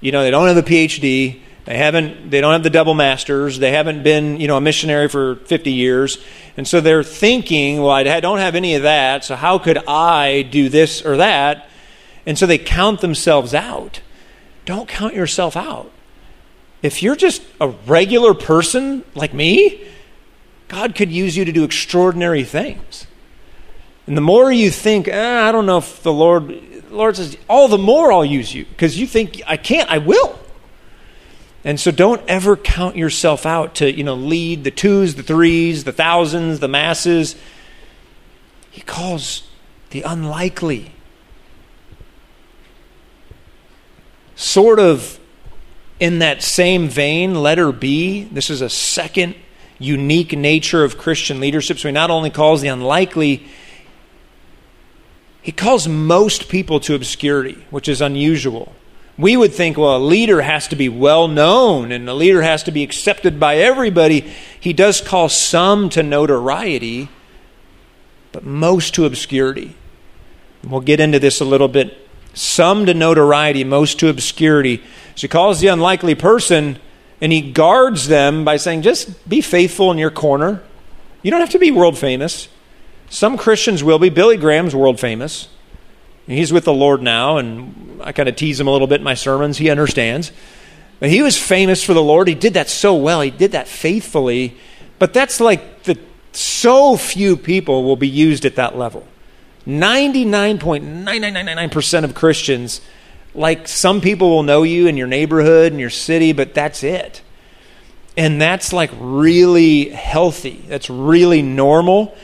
You 0.02 0.12
know, 0.12 0.22
they 0.22 0.30
don't 0.30 0.48
have 0.48 0.58
a 0.58 0.62
PhD. 0.62 1.40
They 1.64 1.76
haven't. 1.78 2.30
They 2.30 2.40
don't 2.40 2.52
have 2.52 2.64
the 2.64 2.70
double 2.70 2.92
masters. 2.92 3.58
They 3.58 3.70
haven't 3.70 4.02
been, 4.02 4.40
you 4.40 4.48
know, 4.48 4.58
a 4.58 4.60
missionary 4.60 5.08
for 5.08 5.36
50 5.36 5.72
years, 5.72 6.18
and 6.56 6.68
so 6.68 6.80
they're 6.80 7.04
thinking, 7.04 7.80
well, 7.80 7.92
I 7.92 8.20
don't 8.20 8.38
have 8.38 8.54
any 8.54 8.74
of 8.74 8.82
that. 8.82 9.24
So 9.24 9.36
how 9.36 9.58
could 9.58 9.78
I 9.86 10.42
do 10.42 10.68
this 10.68 11.06
or 11.06 11.16
that? 11.16 11.68
And 12.26 12.36
so 12.36 12.46
they 12.46 12.58
count 12.58 13.00
themselves 13.00 13.54
out. 13.54 14.00
Don't 14.64 14.88
count 14.88 15.14
yourself 15.14 15.56
out. 15.56 15.90
If 16.82 17.02
you're 17.02 17.16
just 17.16 17.42
a 17.60 17.68
regular 17.68 18.34
person 18.34 19.04
like 19.14 19.32
me, 19.32 19.86
God 20.66 20.94
could 20.94 21.12
use 21.12 21.36
you 21.36 21.44
to 21.44 21.52
do 21.52 21.64
extraordinary 21.64 22.44
things. 22.44 23.06
And 24.06 24.16
the 24.16 24.22
more 24.22 24.50
you 24.50 24.70
think, 24.70 25.06
eh, 25.06 25.48
I 25.48 25.52
don't 25.52 25.66
know 25.66 25.78
if 25.78 26.02
the 26.02 26.12
Lord, 26.12 26.50
Lord 26.92 27.16
says, 27.16 27.36
all 27.48 27.68
the 27.68 27.78
more 27.78 28.12
I'll 28.12 28.24
use 28.24 28.54
you 28.54 28.64
because 28.64 28.98
you 28.98 29.06
think 29.06 29.40
I 29.46 29.56
can't, 29.56 29.90
I 29.90 29.98
will. 29.98 30.38
And 31.64 31.78
so 31.78 31.90
don't 31.90 32.22
ever 32.28 32.56
count 32.56 32.96
yourself 32.96 33.46
out 33.46 33.76
to, 33.76 33.90
you 33.90 34.02
know, 34.02 34.14
lead 34.14 34.64
the 34.64 34.70
twos, 34.70 35.14
the 35.14 35.22
threes, 35.22 35.84
the 35.84 35.92
thousands, 35.92 36.58
the 36.58 36.68
masses. 36.68 37.36
He 38.70 38.80
calls 38.80 39.48
the 39.90 40.02
unlikely. 40.02 40.92
Sort 44.34 44.80
of 44.80 45.20
in 46.00 46.18
that 46.18 46.42
same 46.42 46.88
vein, 46.88 47.34
letter 47.34 47.70
B, 47.70 48.24
this 48.24 48.50
is 48.50 48.60
a 48.60 48.68
second 48.68 49.36
unique 49.78 50.36
nature 50.36 50.82
of 50.82 50.98
Christian 50.98 51.38
leadership. 51.38 51.78
So 51.78 51.88
he 51.88 51.92
not 51.92 52.10
only 52.10 52.30
calls 52.30 52.60
the 52.60 52.68
unlikely, 52.68 53.46
he 55.42 55.50
calls 55.50 55.88
most 55.88 56.48
people 56.48 56.78
to 56.80 56.94
obscurity, 56.94 57.64
which 57.70 57.88
is 57.88 58.00
unusual. 58.00 58.72
We 59.18 59.36
would 59.36 59.52
think, 59.52 59.76
well, 59.76 59.96
a 59.96 59.98
leader 59.98 60.40
has 60.40 60.68
to 60.68 60.76
be 60.76 60.88
well 60.88 61.28
known 61.28 61.92
and 61.92 62.08
a 62.08 62.14
leader 62.14 62.42
has 62.42 62.62
to 62.62 62.70
be 62.70 62.84
accepted 62.84 63.38
by 63.38 63.56
everybody. 63.56 64.32
He 64.58 64.72
does 64.72 65.00
call 65.00 65.28
some 65.28 65.90
to 65.90 66.02
notoriety, 66.02 67.08
but 68.30 68.44
most 68.44 68.94
to 68.94 69.04
obscurity. 69.04 69.74
We'll 70.64 70.80
get 70.80 71.00
into 71.00 71.18
this 71.18 71.40
a 71.40 71.44
little 71.44 71.68
bit. 71.68 71.98
Some 72.34 72.86
to 72.86 72.94
notoriety, 72.94 73.64
most 73.64 73.98
to 73.98 74.08
obscurity. 74.08 74.78
So 75.16 75.22
he 75.22 75.28
calls 75.28 75.60
the 75.60 75.66
unlikely 75.66 76.14
person 76.14 76.78
and 77.20 77.32
he 77.32 77.52
guards 77.52 78.06
them 78.06 78.44
by 78.44 78.56
saying, 78.56 78.82
just 78.82 79.28
be 79.28 79.40
faithful 79.40 79.90
in 79.90 79.98
your 79.98 80.10
corner. 80.10 80.62
You 81.22 81.30
don't 81.30 81.40
have 81.40 81.50
to 81.50 81.58
be 81.58 81.70
world 81.70 81.98
famous. 81.98 82.48
Some 83.12 83.36
Christians 83.36 83.84
will 83.84 83.98
be. 83.98 84.08
Billy 84.08 84.38
Graham's 84.38 84.74
world 84.74 84.98
famous. 84.98 85.48
He's 86.26 86.50
with 86.50 86.64
the 86.64 86.72
Lord 86.72 87.02
now, 87.02 87.36
and 87.36 88.00
I 88.02 88.12
kind 88.12 88.26
of 88.26 88.36
tease 88.36 88.58
him 88.58 88.66
a 88.66 88.70
little 88.70 88.86
bit 88.86 89.02
in 89.02 89.04
my 89.04 89.12
sermons. 89.12 89.58
He 89.58 89.68
understands. 89.68 90.32
But 90.98 91.10
he 91.10 91.20
was 91.20 91.36
famous 91.36 91.84
for 91.84 91.92
the 91.92 92.02
Lord. 92.02 92.26
He 92.26 92.34
did 92.34 92.54
that 92.54 92.70
so 92.70 92.96
well. 92.96 93.20
He 93.20 93.30
did 93.30 93.52
that 93.52 93.68
faithfully. 93.68 94.56
But 94.98 95.12
that's 95.12 95.40
like 95.40 95.82
the 95.82 95.98
so 96.32 96.96
few 96.96 97.36
people 97.36 97.84
will 97.84 97.96
be 97.96 98.08
used 98.08 98.46
at 98.46 98.56
that 98.56 98.78
level. 98.78 99.06
99.9999% 99.66 102.04
of 102.04 102.14
Christians, 102.14 102.80
like 103.34 103.68
some 103.68 104.00
people 104.00 104.30
will 104.30 104.42
know 104.42 104.62
you 104.62 104.86
in 104.86 104.96
your 104.96 105.06
neighborhood 105.06 105.72
and 105.72 105.78
your 105.78 105.90
city, 105.90 106.32
but 106.32 106.54
that's 106.54 106.82
it. 106.82 107.20
And 108.16 108.40
that's 108.40 108.72
like 108.72 108.90
really 108.98 109.90
healthy. 109.90 110.64
That's 110.66 110.88
really 110.88 111.42
normal. 111.42 112.16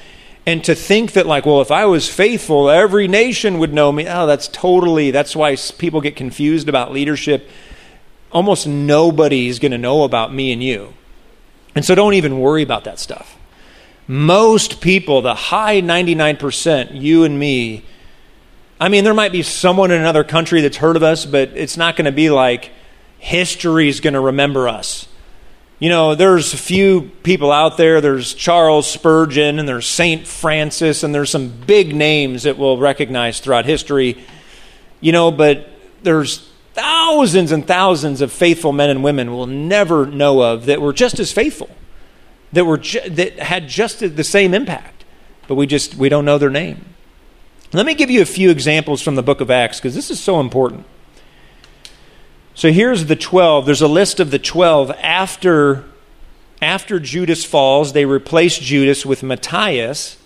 And 0.48 0.64
to 0.64 0.74
think 0.74 1.12
that, 1.12 1.26
like, 1.26 1.44
well, 1.44 1.60
if 1.60 1.70
I 1.70 1.84
was 1.84 2.08
faithful, 2.08 2.70
every 2.70 3.06
nation 3.06 3.58
would 3.58 3.74
know 3.74 3.92
me. 3.92 4.08
Oh, 4.08 4.26
that's 4.26 4.48
totally, 4.48 5.10
that's 5.10 5.36
why 5.36 5.54
people 5.76 6.00
get 6.00 6.16
confused 6.16 6.70
about 6.70 6.90
leadership. 6.90 7.50
Almost 8.32 8.66
nobody's 8.66 9.58
going 9.58 9.72
to 9.72 9.78
know 9.78 10.04
about 10.04 10.32
me 10.32 10.50
and 10.50 10.62
you. 10.62 10.94
And 11.74 11.84
so 11.84 11.94
don't 11.94 12.14
even 12.14 12.40
worry 12.40 12.62
about 12.62 12.84
that 12.84 12.98
stuff. 12.98 13.36
Most 14.06 14.80
people, 14.80 15.20
the 15.20 15.34
high 15.34 15.82
99%, 15.82 16.98
you 16.98 17.24
and 17.24 17.38
me, 17.38 17.84
I 18.80 18.88
mean, 18.88 19.04
there 19.04 19.12
might 19.12 19.32
be 19.32 19.42
someone 19.42 19.90
in 19.90 20.00
another 20.00 20.24
country 20.24 20.62
that's 20.62 20.78
heard 20.78 20.96
of 20.96 21.02
us, 21.02 21.26
but 21.26 21.50
it's 21.56 21.76
not 21.76 21.94
going 21.94 22.06
to 22.06 22.10
be 22.10 22.30
like 22.30 22.70
history's 23.18 24.00
going 24.00 24.14
to 24.14 24.20
remember 24.20 24.66
us. 24.66 25.07
You 25.78 25.88
know, 25.88 26.16
there's 26.16 26.54
a 26.54 26.56
few 26.56 27.12
people 27.22 27.52
out 27.52 27.76
there. 27.76 28.00
There's 28.00 28.34
Charles 28.34 28.90
Spurgeon 28.90 29.60
and 29.60 29.68
there's 29.68 29.86
St. 29.86 30.26
Francis, 30.26 31.04
and 31.04 31.14
there's 31.14 31.30
some 31.30 31.48
big 31.48 31.94
names 31.94 32.42
that 32.42 32.58
we'll 32.58 32.78
recognize 32.78 33.38
throughout 33.38 33.64
history. 33.64 34.24
You 35.00 35.12
know, 35.12 35.30
but 35.30 35.68
there's 36.02 36.50
thousands 36.74 37.52
and 37.52 37.64
thousands 37.64 38.20
of 38.20 38.32
faithful 38.32 38.72
men 38.72 38.90
and 38.90 39.04
women 39.04 39.32
we'll 39.32 39.46
never 39.46 40.06
know 40.06 40.42
of 40.42 40.66
that 40.66 40.80
were 40.80 40.92
just 40.92 41.20
as 41.20 41.32
faithful, 41.32 41.70
that, 42.52 42.64
were 42.64 42.78
ju- 42.78 43.08
that 43.08 43.38
had 43.38 43.68
just 43.68 44.00
the 44.00 44.24
same 44.24 44.54
impact, 44.54 45.04
but 45.46 45.54
we 45.54 45.66
just 45.66 45.94
we 45.94 46.08
don't 46.08 46.24
know 46.24 46.38
their 46.38 46.50
name. 46.50 46.84
Let 47.72 47.86
me 47.86 47.94
give 47.94 48.10
you 48.10 48.22
a 48.22 48.26
few 48.26 48.50
examples 48.50 49.00
from 49.00 49.14
the 49.14 49.22
book 49.22 49.40
of 49.40 49.50
Acts 49.50 49.78
because 49.78 49.94
this 49.94 50.10
is 50.10 50.18
so 50.18 50.40
important. 50.40 50.86
So 52.58 52.72
here's 52.72 53.04
the 53.04 53.14
12. 53.14 53.66
There's 53.66 53.82
a 53.82 53.86
list 53.86 54.18
of 54.18 54.32
the 54.32 54.38
12 54.40 54.90
after 54.98 55.84
after 56.60 56.98
Judas 56.98 57.44
falls, 57.44 57.92
they 57.92 58.04
replace 58.04 58.58
Judas 58.58 59.06
with 59.06 59.22
Matthias. 59.22 60.16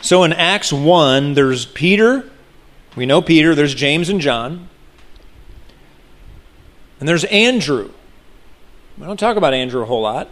So 0.00 0.22
in 0.22 0.32
Acts 0.32 0.72
1, 0.72 1.34
there's 1.34 1.66
Peter. 1.66 2.30
We 2.94 3.04
know 3.04 3.20
Peter. 3.20 3.56
There's 3.56 3.74
James 3.74 4.08
and 4.08 4.20
John. 4.20 4.68
And 7.00 7.08
there's 7.08 7.24
Andrew. 7.24 7.90
We 8.96 9.06
don't 9.06 9.18
talk 9.18 9.36
about 9.36 9.54
Andrew 9.54 9.82
a 9.82 9.86
whole 9.86 10.02
lot. 10.02 10.30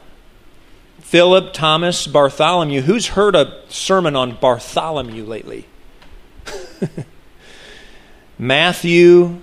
Philip, 1.01 1.53
Thomas, 1.53 2.07
Bartholomew. 2.07 2.83
Who's 2.83 3.09
heard 3.09 3.35
a 3.35 3.61
sermon 3.69 4.15
on 4.15 4.37
Bartholomew 4.37 5.25
lately? 5.25 5.67
Matthew, 8.38 9.41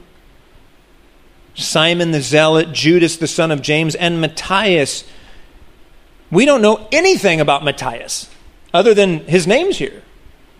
Simon 1.54 2.12
the 2.12 2.22
Zealot, 2.22 2.74
Judas 2.74 3.18
the 3.18 3.28
son 3.28 3.52
of 3.52 3.62
James, 3.62 3.96
and 3.96 4.22
Matthias. 4.22 5.04
We 6.30 6.46
don't 6.46 6.62
know 6.62 6.88
anything 6.92 7.42
about 7.42 7.64
Matthias 7.64 8.30
other 8.74 8.94
than 8.94 9.20
his 9.26 9.48
name's 9.48 9.78
here. 9.78 10.02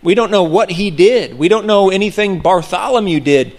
We 0.02 0.14
don't 0.14 0.30
know 0.30 0.42
what 0.42 0.72
he 0.72 0.90
did. 0.90 1.38
We 1.38 1.48
don't 1.48 1.66
know 1.66 1.90
anything 1.90 2.40
Bartholomew 2.40 3.20
did. 3.20 3.56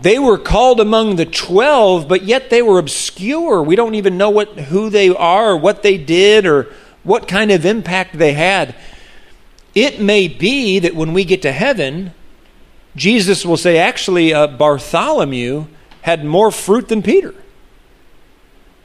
They 0.00 0.18
were 0.18 0.38
called 0.38 0.80
among 0.80 1.16
the 1.16 1.26
12, 1.26 2.08
but 2.08 2.22
yet 2.22 2.50
they 2.50 2.62
were 2.62 2.78
obscure. 2.78 3.62
We 3.62 3.76
don't 3.76 3.94
even 3.94 4.18
know 4.18 4.30
what, 4.30 4.48
who 4.58 4.90
they 4.90 5.10
are, 5.10 5.56
what 5.56 5.82
they 5.82 5.96
did, 5.96 6.46
or 6.46 6.72
what 7.02 7.28
kind 7.28 7.50
of 7.50 7.64
impact 7.64 8.18
they 8.18 8.32
had. 8.32 8.74
It 9.74 10.00
may 10.00 10.28
be 10.28 10.78
that 10.80 10.94
when 10.94 11.12
we 11.12 11.24
get 11.24 11.42
to 11.42 11.52
heaven, 11.52 12.12
Jesus 12.94 13.46
will 13.46 13.56
say, 13.56 13.78
actually, 13.78 14.34
uh, 14.34 14.46
Bartholomew 14.46 15.66
had 16.02 16.24
more 16.24 16.50
fruit 16.50 16.88
than 16.88 17.02
Peter. 17.02 17.34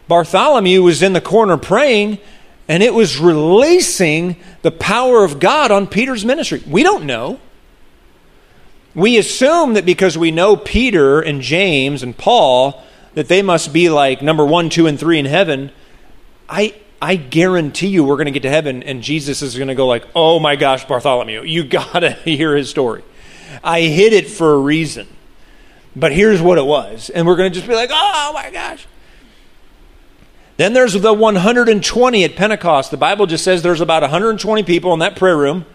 Bartholomew 0.08 0.82
was 0.82 1.04
in 1.04 1.14
the 1.14 1.22
corner 1.22 1.58
praying, 1.58 2.20
and 2.68 2.82
it 2.82 2.94
was 2.94 3.20
releasing 3.20 4.38
the 4.62 4.72
power 4.72 5.24
of 5.24 5.40
God 5.40 5.72
on 5.72 5.88
Peter's 5.88 6.24
ministry. 6.24 6.64
We 6.66 6.84
don't 6.84 7.06
know. 7.06 7.40
We 8.96 9.18
assume 9.18 9.74
that 9.74 9.86
because 9.86 10.18
we 10.18 10.32
know 10.32 10.56
Peter 10.56 11.20
and 11.20 11.42
James 11.42 12.02
and 12.02 12.18
Paul, 12.18 12.84
that 13.14 13.28
they 13.28 13.42
must 13.42 13.74
be 13.74 13.90
like 13.90 14.22
number 14.22 14.46
one, 14.46 14.70
two, 14.70 14.88
and 14.88 15.00
three 15.00 15.20
in 15.20 15.26
heaven. 15.26 15.72
I, 16.48 16.74
I 17.02 17.16
guarantee 17.16 17.88
you 17.88 18.04
we're 18.04 18.16
going 18.16 18.26
to 18.26 18.32
get 18.32 18.44
to 18.44 18.50
heaven, 18.50 18.84
and 18.84 19.04
Jesus 19.04 19.42
is 19.42 19.56
going 19.56 19.68
to 19.68 19.76
go 19.76 19.88
like, 19.88 20.06
oh 20.16 20.40
my 20.40 20.56
gosh, 20.56 20.86
Bartholomew, 20.86 21.44
you 21.44 21.64
got 21.66 22.00
to 22.00 22.12
hear 22.12 22.56
his 22.56 22.70
story. 22.70 23.04
I 23.64 23.82
hid 23.82 24.14
it 24.14 24.28
for 24.28 24.54
a 24.54 24.60
reason. 24.60 25.08
But 25.96 26.12
here's 26.12 26.42
what 26.42 26.58
it 26.58 26.66
was. 26.66 27.10
And 27.10 27.26
we're 27.26 27.36
going 27.36 27.52
to 27.52 27.56
just 27.56 27.68
be 27.68 27.76
like, 27.76 27.90
oh 27.92 28.32
my 28.34 28.52
gosh. 28.52 28.86
Then 30.58 30.74
there's 30.74 30.94
the 30.94 31.14
120 31.14 32.24
at 32.24 32.36
Pentecost. 32.36 32.92
The 32.92 32.98
Bible 32.98 33.26
just 33.26 33.44
says 33.44 33.62
there's 33.62 33.82
about 33.82 34.02
120 34.02 34.64
people 34.64 34.94
in 34.94 35.00
that 35.00 35.16
prayer 35.16 35.38
room. 35.38 35.66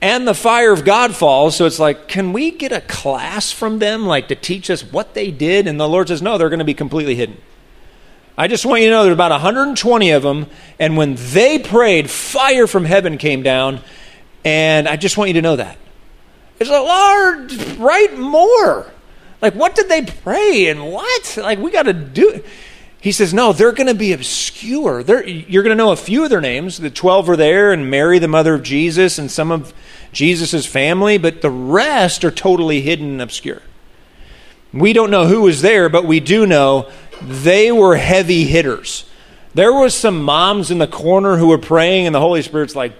And 0.00 0.28
the 0.28 0.34
fire 0.34 0.72
of 0.72 0.84
God 0.84 1.14
falls. 1.14 1.56
So 1.56 1.66
it's 1.66 1.80
like, 1.80 2.06
can 2.06 2.32
we 2.32 2.52
get 2.52 2.70
a 2.70 2.80
class 2.80 3.50
from 3.50 3.80
them, 3.80 4.06
like 4.06 4.28
to 4.28 4.36
teach 4.36 4.70
us 4.70 4.82
what 4.82 5.14
they 5.14 5.32
did? 5.32 5.66
And 5.66 5.78
the 5.78 5.88
Lord 5.88 6.08
says, 6.08 6.22
no, 6.22 6.38
they're 6.38 6.48
going 6.48 6.60
to 6.60 6.64
be 6.64 6.74
completely 6.74 7.16
hidden. 7.16 7.36
I 8.36 8.46
just 8.46 8.64
want 8.64 8.82
you 8.82 8.88
to 8.88 8.92
know 8.92 9.02
there's 9.02 9.14
about 9.14 9.32
120 9.32 10.10
of 10.12 10.22
them. 10.22 10.46
And 10.78 10.96
when 10.96 11.16
they 11.16 11.58
prayed, 11.58 12.08
fire 12.08 12.68
from 12.68 12.84
heaven 12.84 13.18
came 13.18 13.42
down. 13.42 13.80
And 14.44 14.88
I 14.88 14.96
just 14.96 15.18
want 15.18 15.28
you 15.28 15.34
to 15.34 15.42
know 15.42 15.56
that. 15.56 15.76
It's 16.60 16.70
like, 16.70 16.82
Lord, 16.82 17.78
write 17.78 18.18
more. 18.18 18.90
Like, 19.40 19.54
what 19.54 19.74
did 19.74 19.88
they 19.88 20.02
pray 20.02 20.66
and 20.68 20.90
what? 20.92 21.38
Like, 21.40 21.58
we 21.58 21.70
got 21.70 21.84
to 21.84 21.92
do. 21.92 22.42
He 23.00 23.12
says, 23.12 23.32
no, 23.32 23.52
they're 23.52 23.72
going 23.72 23.86
to 23.86 23.94
be 23.94 24.12
obscure. 24.12 25.04
They're, 25.04 25.26
you're 25.26 25.62
going 25.62 25.76
to 25.76 25.82
know 25.82 25.92
a 25.92 25.96
few 25.96 26.24
of 26.24 26.30
their 26.30 26.40
names. 26.40 26.78
The 26.78 26.90
12 26.90 27.30
are 27.30 27.36
there, 27.36 27.72
and 27.72 27.88
Mary, 27.88 28.18
the 28.18 28.26
mother 28.26 28.54
of 28.54 28.64
Jesus, 28.64 29.18
and 29.18 29.30
some 29.30 29.52
of 29.52 29.72
Jesus' 30.12 30.66
family, 30.66 31.16
but 31.16 31.40
the 31.40 31.50
rest 31.50 32.24
are 32.24 32.32
totally 32.32 32.80
hidden 32.80 33.12
and 33.12 33.22
obscure. 33.22 33.62
We 34.72 34.92
don't 34.92 35.10
know 35.10 35.26
who 35.26 35.42
was 35.42 35.62
there, 35.62 35.88
but 35.88 36.04
we 36.04 36.18
do 36.18 36.44
know 36.44 36.90
they 37.22 37.70
were 37.70 37.96
heavy 37.96 38.44
hitters. 38.44 39.04
There 39.54 39.72
was 39.72 39.94
some 39.94 40.22
moms 40.22 40.70
in 40.70 40.78
the 40.78 40.86
corner 40.86 41.36
who 41.36 41.48
were 41.48 41.58
praying, 41.58 42.06
and 42.06 42.14
the 42.14 42.20
Holy 42.20 42.42
Spirit's 42.42 42.74
like, 42.74 42.94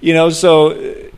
you 0.00 0.12
know, 0.12 0.30
so 0.30 1.10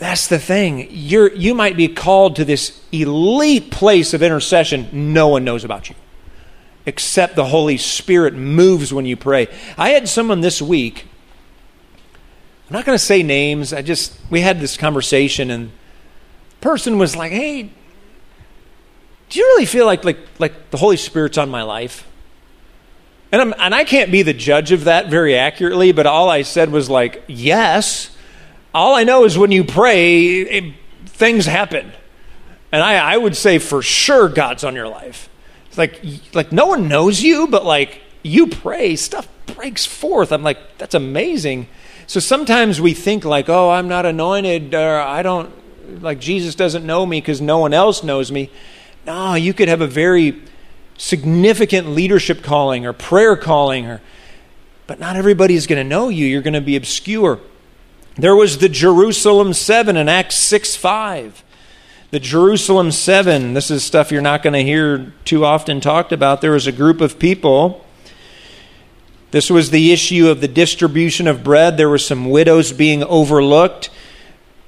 that's 0.00 0.28
the 0.28 0.38
thing. 0.38 0.88
You're, 0.90 1.30
you 1.32 1.54
might 1.54 1.76
be 1.76 1.86
called 1.86 2.36
to 2.36 2.44
this 2.44 2.80
elite 2.90 3.70
place 3.70 4.14
of 4.14 4.22
intercession. 4.22 4.88
No 4.92 5.28
one 5.28 5.44
knows 5.44 5.62
about 5.62 5.90
you, 5.90 5.94
except 6.86 7.36
the 7.36 7.44
Holy 7.44 7.76
Spirit 7.76 8.32
moves 8.32 8.94
when 8.94 9.04
you 9.04 9.14
pray. 9.14 9.48
I 9.76 9.90
had 9.90 10.08
someone 10.08 10.40
this 10.40 10.62
week. 10.62 11.06
I'm 12.68 12.72
not 12.72 12.86
going 12.86 12.96
to 12.96 13.04
say 13.04 13.22
names. 13.22 13.74
I 13.74 13.82
just 13.82 14.18
we 14.30 14.40
had 14.40 14.58
this 14.58 14.78
conversation, 14.78 15.50
and 15.50 15.70
person 16.62 16.98
was 16.98 17.14
like, 17.14 17.30
"Hey, 17.30 17.70
do 19.28 19.38
you 19.38 19.44
really 19.44 19.66
feel 19.66 19.84
like 19.84 20.02
like 20.02 20.18
like 20.38 20.70
the 20.70 20.78
Holy 20.78 20.96
Spirit's 20.96 21.36
on 21.36 21.50
my 21.50 21.62
life?" 21.62 22.06
And, 23.32 23.40
I'm, 23.40 23.54
and 23.58 23.74
I 23.74 23.84
can't 23.84 24.10
be 24.10 24.22
the 24.22 24.32
judge 24.32 24.72
of 24.72 24.84
that 24.84 25.08
very 25.08 25.36
accurately, 25.36 25.92
but 25.92 26.06
all 26.06 26.28
I 26.28 26.42
said 26.42 26.70
was 26.70 26.90
like, 26.90 27.22
yes. 27.28 28.09
All 28.74 28.94
I 28.94 29.04
know 29.04 29.24
is 29.24 29.36
when 29.36 29.50
you 29.52 29.64
pray, 29.64 30.40
it, 30.42 30.74
things 31.06 31.46
happen. 31.46 31.92
And 32.72 32.82
I, 32.82 33.14
I 33.14 33.16
would 33.16 33.36
say 33.36 33.58
for 33.58 33.82
sure 33.82 34.28
God's 34.28 34.64
on 34.64 34.74
your 34.74 34.88
life. 34.88 35.28
It's 35.66 35.78
like, 35.78 36.00
like 36.34 36.52
no 36.52 36.66
one 36.66 36.88
knows 36.88 37.22
you, 37.22 37.48
but 37.48 37.64
like 37.64 38.00
you 38.22 38.46
pray, 38.46 38.96
stuff 38.96 39.28
breaks 39.46 39.86
forth. 39.86 40.32
I'm 40.32 40.42
like, 40.42 40.78
that's 40.78 40.94
amazing. 40.94 41.68
So 42.06 42.20
sometimes 42.20 42.80
we 42.80 42.94
think 42.94 43.24
like, 43.24 43.48
oh, 43.48 43.70
I'm 43.70 43.88
not 43.88 44.06
anointed, 44.06 44.74
or 44.74 45.00
I 45.00 45.22
don't, 45.22 45.52
like 46.02 46.20
Jesus 46.20 46.54
doesn't 46.54 46.84
know 46.84 47.06
me 47.06 47.20
because 47.20 47.40
no 47.40 47.58
one 47.58 47.74
else 47.74 48.02
knows 48.02 48.30
me. 48.30 48.50
No, 49.06 49.34
you 49.34 49.54
could 49.54 49.68
have 49.68 49.80
a 49.80 49.86
very 49.86 50.42
significant 50.96 51.88
leadership 51.88 52.42
calling 52.42 52.84
or 52.84 52.92
prayer 52.92 53.34
calling 53.34 53.86
or 53.86 54.02
but 54.86 55.00
not 55.00 55.16
everybody's 55.16 55.66
going 55.66 55.82
to 55.82 55.88
know 55.88 56.10
you 56.10 56.26
you're 56.26 56.42
going 56.42 56.52
to 56.52 56.60
be 56.60 56.76
obscure 56.76 57.40
there 58.22 58.36
was 58.36 58.58
the 58.58 58.68
jerusalem 58.68 59.52
7 59.52 59.96
in 59.96 60.08
acts 60.08 60.36
6 60.36 60.76
5 60.76 61.44
the 62.10 62.20
jerusalem 62.20 62.90
7 62.90 63.54
this 63.54 63.70
is 63.70 63.82
stuff 63.82 64.10
you're 64.10 64.22
not 64.22 64.42
going 64.42 64.54
to 64.54 64.62
hear 64.62 65.12
too 65.24 65.44
often 65.44 65.80
talked 65.80 66.12
about 66.12 66.40
there 66.40 66.52
was 66.52 66.66
a 66.66 66.72
group 66.72 67.00
of 67.00 67.18
people 67.18 67.84
this 69.30 69.48
was 69.48 69.70
the 69.70 69.92
issue 69.92 70.28
of 70.28 70.40
the 70.40 70.48
distribution 70.48 71.26
of 71.26 71.44
bread 71.44 71.76
there 71.76 71.88
were 71.88 71.98
some 71.98 72.30
widows 72.30 72.72
being 72.72 73.02
overlooked 73.04 73.90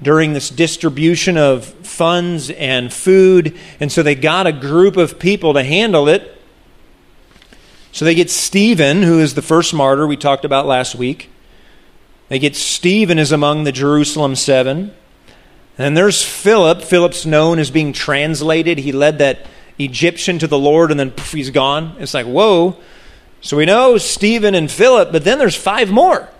during 0.03 0.33
this 0.33 0.51
distribution 0.51 1.39
of 1.39 1.65
funds 1.65 2.51
and 2.51 2.93
food. 2.93 3.57
And 3.79 3.91
so 3.91 4.03
they 4.03 4.15
got 4.15 4.47
a 4.47 4.53
group 4.53 4.97
of 4.97 5.19
people 5.19 5.55
to 5.55 5.63
handle 5.63 6.09
it. 6.09 6.41
So 7.93 8.05
they 8.05 8.15
get 8.15 8.31
Stephen, 8.31 9.03
who 9.03 9.21
is 9.21 9.35
the 9.35 9.43
first 9.43 9.73
martyr 9.73 10.07
we 10.07 10.17
talked 10.17 10.45
about 10.45 10.67
last 10.67 10.95
week. 10.95 11.31
They 12.33 12.39
get 12.39 12.57
Stephen 12.57 13.19
is 13.19 13.31
among 13.31 13.65
the 13.65 13.73
Jerusalem 13.73 14.37
seven. 14.37 14.95
And 15.77 15.95
there's 15.95 16.23
Philip. 16.23 16.81
Philip's 16.81 17.27
known 17.27 17.59
as 17.59 17.71
being 17.71 17.93
translated. 17.93 18.79
He 18.79 18.91
led 18.91 19.19
that 19.19 19.45
Egyptian 19.79 20.39
to 20.39 20.47
the 20.47 20.59
Lord 20.59 20.91
and 20.91 20.99
then 20.99 21.11
poof, 21.11 21.33
he's 21.33 21.51
gone. 21.51 21.95
It's 21.99 22.15
like, 22.15 22.25
whoa. 22.25 22.79
So 23.43 23.59
we 23.59 23.67
know 23.67 23.99
Stephen 23.99 24.55
and 24.55 24.71
Philip, 24.71 25.13
but 25.13 25.25
then 25.25 25.39
there's 25.39 25.55
five 25.55 25.91
more 25.91 26.31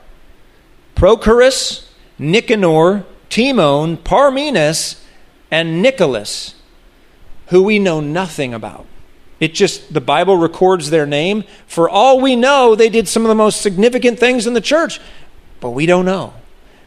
Prochorus, 0.95 1.87
Nicanor, 2.19 3.05
Timon, 3.29 3.99
Parmenas, 3.99 4.99
and 5.51 5.83
Nicholas, 5.83 6.55
who 7.49 7.65
we 7.65 7.79
know 7.79 8.01
nothing 8.01 8.55
about. 8.55 8.87
It 9.43 9.55
just, 9.55 9.93
the 9.93 10.01
Bible 10.01 10.37
records 10.37 10.91
their 10.91 11.05
name. 11.05 11.43
For 11.67 11.89
all 11.91 12.21
we 12.21 12.37
know, 12.37 12.77
they 12.77 12.89
did 12.89 13.09
some 13.09 13.25
of 13.25 13.29
the 13.29 13.35
most 13.35 13.61
significant 13.61 14.21
things 14.21 14.47
in 14.47 14.55
the 14.55 14.61
church, 14.61 15.01
but 15.63 15.71
we 15.71 15.87
don't 15.87 16.05
know 16.05 16.35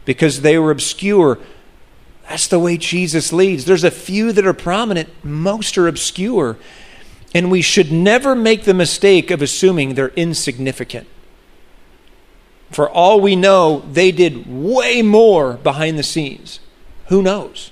because 0.04 0.42
they 0.42 0.60
were 0.60 0.70
obscure. 0.70 1.40
That's 2.28 2.48
the 2.48 2.60
way 2.60 2.78
Jesus 2.78 3.32
leads. 3.32 3.64
There's 3.64 3.86
a 3.86 3.90
few 3.90 4.34
that 4.34 4.46
are 4.46 4.54
prominent, 4.54 5.10
most 5.24 5.78
are 5.78 5.88
obscure. 5.88 6.58
And 7.34 7.50
we 7.50 7.62
should 7.62 7.92
never 7.92 8.36
make 8.36 8.64
the 8.64 8.74
mistake 8.74 9.32
of 9.32 9.42
assuming 9.42 9.94
they're 9.94 10.10
insignificant. 10.10 11.08
For 12.70 12.90
all 12.90 13.22
we 13.22 13.38
know, 13.38 13.86
they 13.92 14.12
did 14.12 14.46
way 14.46 15.02
more 15.02 15.54
behind 15.54 15.98
the 15.98 16.04
scenes. 16.04 16.60
Who 17.08 17.22
knows? 17.22 17.72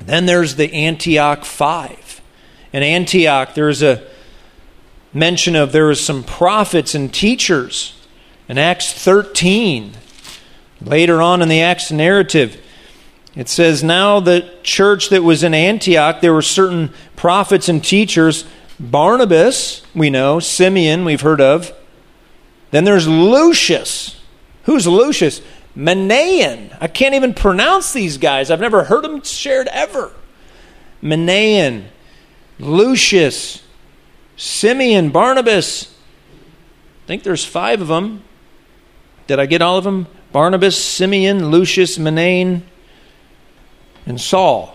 Then 0.00 0.24
there's 0.24 0.56
the 0.56 0.72
Antioch 0.72 1.44
Five. 1.44 2.22
In 2.72 2.82
Antioch, 2.82 3.54
there's 3.54 3.82
a 3.82 4.06
mention 5.12 5.54
of 5.54 5.72
there 5.72 5.86
was 5.86 6.02
some 6.02 6.22
prophets 6.22 6.94
and 6.94 7.12
teachers 7.12 7.97
in 8.48 8.58
Acts 8.58 8.92
13. 8.92 9.92
Later 10.80 11.20
on 11.20 11.42
in 11.42 11.48
the 11.48 11.60
Acts 11.60 11.90
narrative, 11.90 12.60
it 13.34 13.48
says, 13.48 13.82
Now 13.82 14.20
the 14.20 14.52
church 14.62 15.10
that 15.10 15.22
was 15.22 15.42
in 15.42 15.54
Antioch, 15.54 16.20
there 16.20 16.32
were 16.32 16.42
certain 16.42 16.92
prophets 17.16 17.68
and 17.68 17.84
teachers. 17.84 18.44
Barnabas, 18.80 19.82
we 19.94 20.08
know, 20.08 20.38
Simeon, 20.38 21.04
we've 21.04 21.20
heard 21.20 21.40
of, 21.40 21.72
then 22.70 22.84
there's 22.84 23.08
Lucius. 23.08 24.20
Who's 24.64 24.86
Lucius? 24.86 25.40
Manaen. 25.76 26.76
I 26.80 26.88
can't 26.88 27.14
even 27.14 27.34
pronounce 27.34 27.92
these 27.92 28.18
guys. 28.18 28.50
I've 28.50 28.60
never 28.60 28.84
heard 28.84 29.04
them 29.04 29.22
shared 29.22 29.68
ever. 29.68 30.12
Manaen, 31.02 31.84
Lucius, 32.58 33.62
Simeon, 34.36 35.10
Barnabas. 35.10 35.94
I 37.04 37.06
think 37.06 37.22
there's 37.22 37.44
five 37.44 37.80
of 37.80 37.88
them. 37.88 38.24
Did 39.28 39.38
I 39.38 39.46
get 39.46 39.62
all 39.62 39.76
of 39.76 39.84
them? 39.84 40.08
Barnabas, 40.32 40.82
Simeon, 40.82 41.50
Lucius, 41.50 41.98
Manaen, 41.98 42.62
and 44.06 44.20
Saul. 44.20 44.74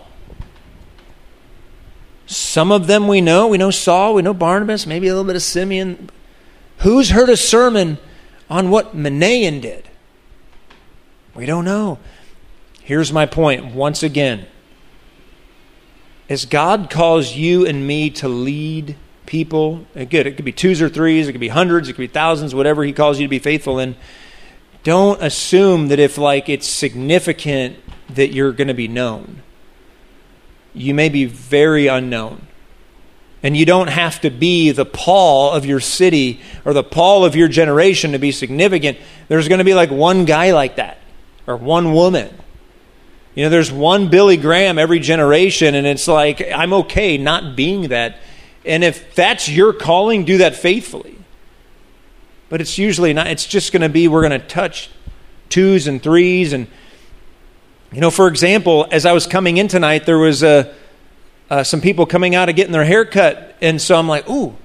Some 2.26 2.72
of 2.72 2.86
them 2.86 3.08
we 3.08 3.20
know. 3.20 3.48
We 3.48 3.58
know 3.58 3.70
Saul, 3.70 4.14
we 4.14 4.22
know 4.22 4.32
Barnabas, 4.32 4.86
maybe 4.86 5.08
a 5.08 5.10
little 5.10 5.26
bit 5.26 5.36
of 5.36 5.42
Simeon. 5.42 6.08
Who's 6.78 7.10
heard 7.10 7.28
a 7.28 7.36
sermon 7.36 7.98
on 8.48 8.70
what 8.70 8.96
Manaen 8.96 9.60
did? 9.60 9.88
We 11.34 11.46
don't 11.46 11.64
know. 11.64 11.98
Here's 12.82 13.12
my 13.12 13.26
point 13.26 13.74
once 13.74 14.02
again. 14.02 14.46
As 16.28 16.44
God 16.44 16.90
calls 16.90 17.34
you 17.34 17.66
and 17.66 17.86
me 17.86 18.08
to 18.10 18.28
lead 18.28 18.96
people, 19.26 19.84
good, 19.94 20.26
it 20.26 20.36
could 20.36 20.44
be 20.44 20.52
twos 20.52 20.80
or 20.80 20.88
threes, 20.88 21.26
it 21.26 21.32
could 21.32 21.40
be 21.40 21.48
hundreds, 21.48 21.88
it 21.88 21.94
could 21.94 22.02
be 22.02 22.06
thousands, 22.06 22.54
whatever 22.54 22.84
He 22.84 22.92
calls 22.92 23.18
you 23.18 23.26
to 23.26 23.30
be 23.30 23.40
faithful 23.40 23.80
in. 23.80 23.96
Don't 24.84 25.22
assume 25.22 25.88
that 25.88 25.98
if 25.98 26.18
like 26.18 26.48
it's 26.48 26.68
significant 26.68 27.78
that 28.10 28.32
you're 28.32 28.52
going 28.52 28.68
to 28.68 28.74
be 28.74 28.86
known. 28.86 29.42
You 30.74 30.94
may 30.94 31.08
be 31.08 31.24
very 31.24 31.86
unknown. 31.86 32.46
And 33.42 33.56
you 33.56 33.66
don't 33.66 33.88
have 33.88 34.20
to 34.22 34.30
be 34.30 34.70
the 34.70 34.86
Paul 34.86 35.52
of 35.52 35.66
your 35.66 35.80
city 35.80 36.40
or 36.64 36.72
the 36.72 36.82
Paul 36.82 37.24
of 37.24 37.36
your 37.36 37.48
generation 37.48 38.12
to 38.12 38.18
be 38.18 38.32
significant. 38.32 38.98
There's 39.28 39.48
going 39.48 39.58
to 39.58 39.64
be 39.64 39.74
like 39.74 39.90
one 39.90 40.24
guy 40.24 40.52
like 40.52 40.76
that 40.76 40.98
or 41.46 41.56
one 41.56 41.92
woman. 41.92 42.34
You 43.34 43.44
know, 43.44 43.50
there's 43.50 43.72
one 43.72 44.08
Billy 44.08 44.36
Graham 44.36 44.78
every 44.78 45.00
generation, 45.00 45.74
and 45.74 45.86
it's 45.86 46.06
like, 46.06 46.40
I'm 46.54 46.72
okay 46.72 47.18
not 47.18 47.56
being 47.56 47.88
that. 47.88 48.18
And 48.64 48.84
if 48.84 49.14
that's 49.14 49.48
your 49.48 49.72
calling, 49.72 50.24
do 50.24 50.38
that 50.38 50.56
faithfully. 50.56 51.18
But 52.48 52.60
it's 52.60 52.78
usually 52.78 53.12
not, 53.12 53.26
it's 53.26 53.46
just 53.46 53.72
going 53.72 53.82
to 53.82 53.88
be 53.88 54.08
we're 54.08 54.26
going 54.26 54.38
to 54.40 54.46
touch 54.46 54.90
twos 55.48 55.86
and 55.86 56.02
threes. 56.02 56.52
And, 56.52 56.66
you 57.92 58.00
know, 58.00 58.10
for 58.10 58.28
example, 58.28 58.86
as 58.90 59.06
I 59.06 59.12
was 59.12 59.26
coming 59.26 59.56
in 59.56 59.68
tonight, 59.68 60.06
there 60.06 60.18
was 60.18 60.42
a, 60.42 60.74
uh, 61.50 61.62
some 61.62 61.80
people 61.80 62.06
coming 62.06 62.34
out 62.34 62.48
of 62.48 62.56
getting 62.56 62.72
their 62.72 62.84
hair 62.84 63.04
cut. 63.04 63.56
And 63.60 63.80
so 63.80 63.96
I'm 63.96 64.08
like, 64.08 64.28
ooh. 64.28 64.56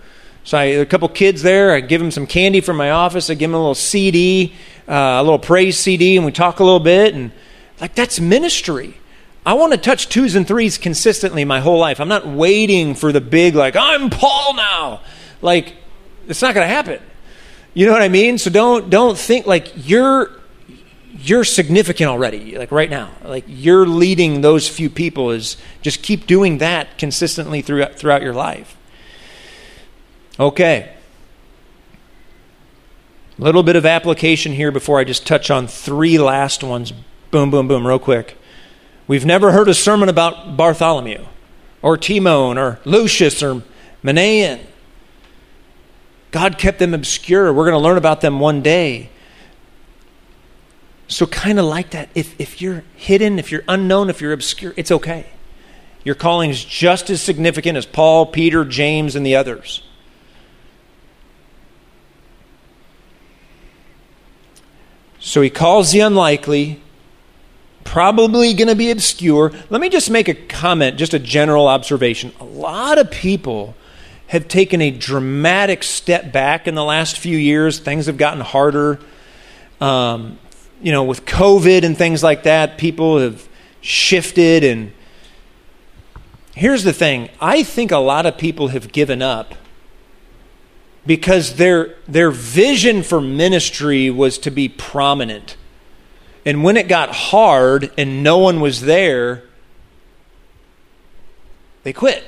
So 0.43 0.57
I, 0.57 0.63
a 0.63 0.85
couple 0.85 1.07
kids 1.09 1.41
there. 1.41 1.73
I 1.73 1.79
give 1.81 2.01
them 2.01 2.11
some 2.11 2.25
candy 2.25 2.61
from 2.61 2.77
my 2.77 2.91
office. 2.91 3.29
I 3.29 3.33
give 3.33 3.49
them 3.49 3.55
a 3.55 3.59
little 3.59 3.75
CD, 3.75 4.53
uh, 4.87 4.93
a 4.93 5.23
little 5.23 5.39
praise 5.39 5.77
CD, 5.77 6.15
and 6.15 6.25
we 6.25 6.31
talk 6.31 6.59
a 6.59 6.63
little 6.63 6.79
bit. 6.79 7.13
And 7.13 7.31
like, 7.79 7.95
that's 7.95 8.19
ministry. 8.19 8.95
I 9.45 9.53
want 9.53 9.73
to 9.73 9.77
touch 9.77 10.09
twos 10.09 10.35
and 10.35 10.47
threes 10.47 10.77
consistently 10.77 11.45
my 11.45 11.59
whole 11.59 11.79
life. 11.79 11.99
I'm 11.99 12.07
not 12.07 12.27
waiting 12.27 12.95
for 12.95 13.11
the 13.11 13.21
big, 13.21 13.55
like, 13.55 13.75
I'm 13.75 14.09
Paul 14.09 14.55
now. 14.55 15.01
Like, 15.41 15.75
it's 16.27 16.41
not 16.41 16.53
going 16.53 16.67
to 16.67 16.73
happen. 16.73 17.01
You 17.73 17.85
know 17.85 17.91
what 17.91 18.01
I 18.01 18.09
mean? 18.09 18.37
So 18.37 18.49
don't 18.49 18.89
don't 18.89 19.17
think 19.17 19.45
like 19.45 19.71
you're 19.75 20.31
you're 21.21 21.43
significant 21.43 22.09
already, 22.09 22.57
like 22.57 22.71
right 22.71 22.89
now. 22.89 23.11
Like 23.23 23.45
you're 23.47 23.85
leading 23.85 24.41
those 24.41 24.67
few 24.67 24.89
people 24.89 25.31
is 25.31 25.57
just 25.81 26.01
keep 26.01 26.27
doing 26.27 26.59
that 26.59 26.97
consistently 26.97 27.61
throughout, 27.61 27.95
throughout 27.95 28.21
your 28.21 28.33
life. 28.33 28.77
Okay. 30.39 30.93
A 33.37 33.41
little 33.41 33.63
bit 33.63 33.75
of 33.75 33.85
application 33.85 34.53
here 34.53 34.71
before 34.71 34.99
I 34.99 35.03
just 35.03 35.25
touch 35.27 35.51
on 35.51 35.67
three 35.67 36.17
last 36.17 36.63
ones. 36.63 36.93
Boom, 37.31 37.51
boom, 37.51 37.67
boom, 37.67 37.85
real 37.85 37.99
quick. 37.99 38.37
We've 39.07 39.25
never 39.25 39.51
heard 39.51 39.69
a 39.69 39.73
sermon 39.73 40.09
about 40.09 40.55
Bartholomew 40.55 41.25
or 41.81 41.97
Timon 41.97 42.57
or 42.57 42.79
Lucius 42.85 43.41
or 43.41 43.63
Manaen. 44.03 44.59
God 46.31 46.57
kept 46.57 46.79
them 46.79 46.93
obscure. 46.93 47.51
We're 47.51 47.65
going 47.65 47.81
to 47.81 47.83
learn 47.83 47.97
about 47.97 48.21
them 48.21 48.39
one 48.39 48.61
day. 48.61 49.09
So, 51.07 51.25
kind 51.25 51.57
of 51.57 51.65
like 51.65 51.89
that, 51.91 52.09
if, 52.13 52.39
if 52.39 52.61
you're 52.61 52.83
hidden, 52.95 53.39
if 53.39 53.51
you're 53.51 53.63
unknown, 53.67 54.11
if 54.11 54.21
you're 54.21 54.33
obscure, 54.33 54.73
it's 54.77 54.91
okay. 54.91 55.25
Your 56.03 56.13
calling 56.15 56.51
is 56.51 56.63
just 56.63 57.09
as 57.09 57.21
significant 57.21 57.77
as 57.77 57.85
Paul, 57.85 58.27
Peter, 58.27 58.63
James, 58.63 59.15
and 59.15 59.25
the 59.25 59.35
others. 59.35 59.81
So 65.19 65.41
he 65.41 65.49
calls 65.49 65.91
the 65.91 65.99
unlikely, 65.99 66.81
probably 67.83 68.53
going 68.53 68.69
to 68.69 68.75
be 68.75 68.91
obscure. 68.91 69.51
Let 69.69 69.81
me 69.81 69.89
just 69.89 70.09
make 70.09 70.27
a 70.27 70.33
comment, 70.33 70.97
just 70.97 71.13
a 71.13 71.19
general 71.19 71.67
observation. 71.67 72.31
A 72.39 72.45
lot 72.45 72.97
of 72.97 73.11
people 73.11 73.75
have 74.29 74.47
taken 74.47 74.79
a 74.79 74.91
dramatic 74.91 75.81
step 75.81 76.31
back 76.31 76.67
in 76.67 76.75
the 76.75 76.83
last 76.83 77.17
few 77.17 77.35
years. 77.35 77.79
Things 77.79 78.05
have 78.05 78.17
gotten 78.17 78.41
harder. 78.41 78.99
Um, 79.81 80.37
you 80.83 80.91
know, 80.91 81.03
with 81.03 81.25
COVID 81.25 81.83
and 81.83 81.97
things 81.97 82.21
like 82.21 82.43
that, 82.43 82.77
people 82.77 83.17
have 83.17 83.49
shifted. 83.81 84.63
And 84.63 84.91
here's 86.53 86.83
the 86.83 86.93
thing 86.93 87.29
I 87.41 87.63
think 87.63 87.91
a 87.91 87.97
lot 87.97 88.27
of 88.27 88.37
people 88.37 88.67
have 88.67 88.91
given 88.91 89.23
up 89.23 89.55
because 91.07 91.55
their, 91.55 91.95
their 92.07 92.29
vision 92.29 93.01
for 93.01 93.19
ministry 93.19 94.11
was 94.11 94.37
to 94.37 94.51
be 94.51 94.69
prominent. 94.69 95.57
And 96.45 96.63
when 96.63 96.77
it 96.77 96.87
got 96.87 97.09
hard 97.09 97.91
and 97.97 98.21
no 98.21 98.37
one 98.37 98.59
was 98.61 98.81
there, 98.81 99.43
they 101.81 101.93
quit. 101.93 102.23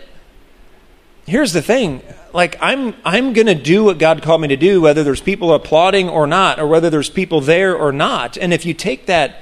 Here's 1.32 1.54
the 1.54 1.62
thing 1.62 2.04
like 2.34 2.58
I'm 2.60 2.94
I'm 3.06 3.32
going 3.32 3.48
to 3.48 3.56
do 3.56 3.86
what 3.86 3.98
God 3.98 4.22
called 4.22 4.42
me 4.42 4.50
to 4.50 4.58
do 4.58 4.82
whether 4.82 5.02
there's 5.02 5.22
people 5.22 5.54
applauding 5.54 6.10
or 6.10 6.28
not 6.28 6.60
or 6.60 6.68
whether 6.68 6.90
there's 6.90 7.10
people 7.10 7.40
there 7.40 7.74
or 7.74 7.94
not. 7.94 8.38
And 8.38 8.54
if 8.54 8.66
you 8.66 8.74
take 8.74 9.06
that 9.06 9.38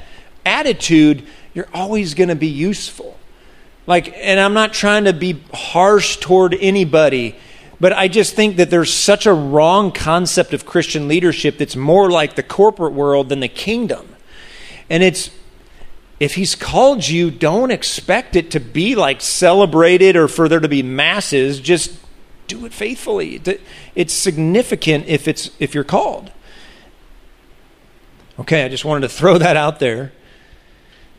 attitude, 0.46 1.24
you're 1.56 1.68
always 1.74 2.14
going 2.14 2.30
to 2.30 2.36
be 2.36 2.46
useful. 2.46 3.18
Like 3.88 4.16
and 4.16 4.40
I'm 4.40 4.54
not 4.54 4.72
trying 4.72 5.06
to 5.06 5.14
be 5.14 5.42
harsh 5.52 6.18
toward 6.18 6.54
anybody 6.54 7.36
but 7.80 7.92
I 7.92 8.08
just 8.08 8.36
think 8.36 8.58
that 8.58 8.70
there's 8.70 8.94
such 8.94 9.26
a 9.26 9.34
wrong 9.34 9.92
concept 9.92 10.54
of 10.54 10.68
Christian 10.68 11.08
leadership 11.08 11.58
that's 11.58 11.76
more 11.76 12.12
like 12.12 12.36
the 12.36 12.44
corporate 12.44 12.94
world 12.94 13.30
than 13.30 13.40
the 13.40 13.48
kingdom. 13.48 14.16
And 14.92 15.02
it's 15.02 15.32
if 16.20 16.36
he's 16.36 16.56
called 16.56 17.08
you, 17.08 17.32
don't 17.32 17.72
expect 17.72 18.36
it 18.36 18.52
to 18.52 18.60
be 18.60 18.96
like 18.96 19.22
celebrated 19.22 20.16
or 20.16 20.28
for 20.28 20.50
there 20.50 20.60
to 20.60 20.68
be 20.68 20.84
masses. 20.84 21.60
Just 21.60 21.98
do 22.48 22.66
it 22.66 22.74
faithfully. 22.74 23.42
It's 23.96 24.14
significant 24.14 25.08
if 25.08 25.28
it's 25.28 25.52
if 25.60 25.74
you're 25.74 25.84
called. 25.84 26.32
Okay, 28.40 28.64
I 28.64 28.70
just 28.70 28.86
wanted 28.86 29.08
to 29.08 29.14
throw 29.14 29.38
that 29.40 29.56
out 29.56 29.80
there. 29.80 30.12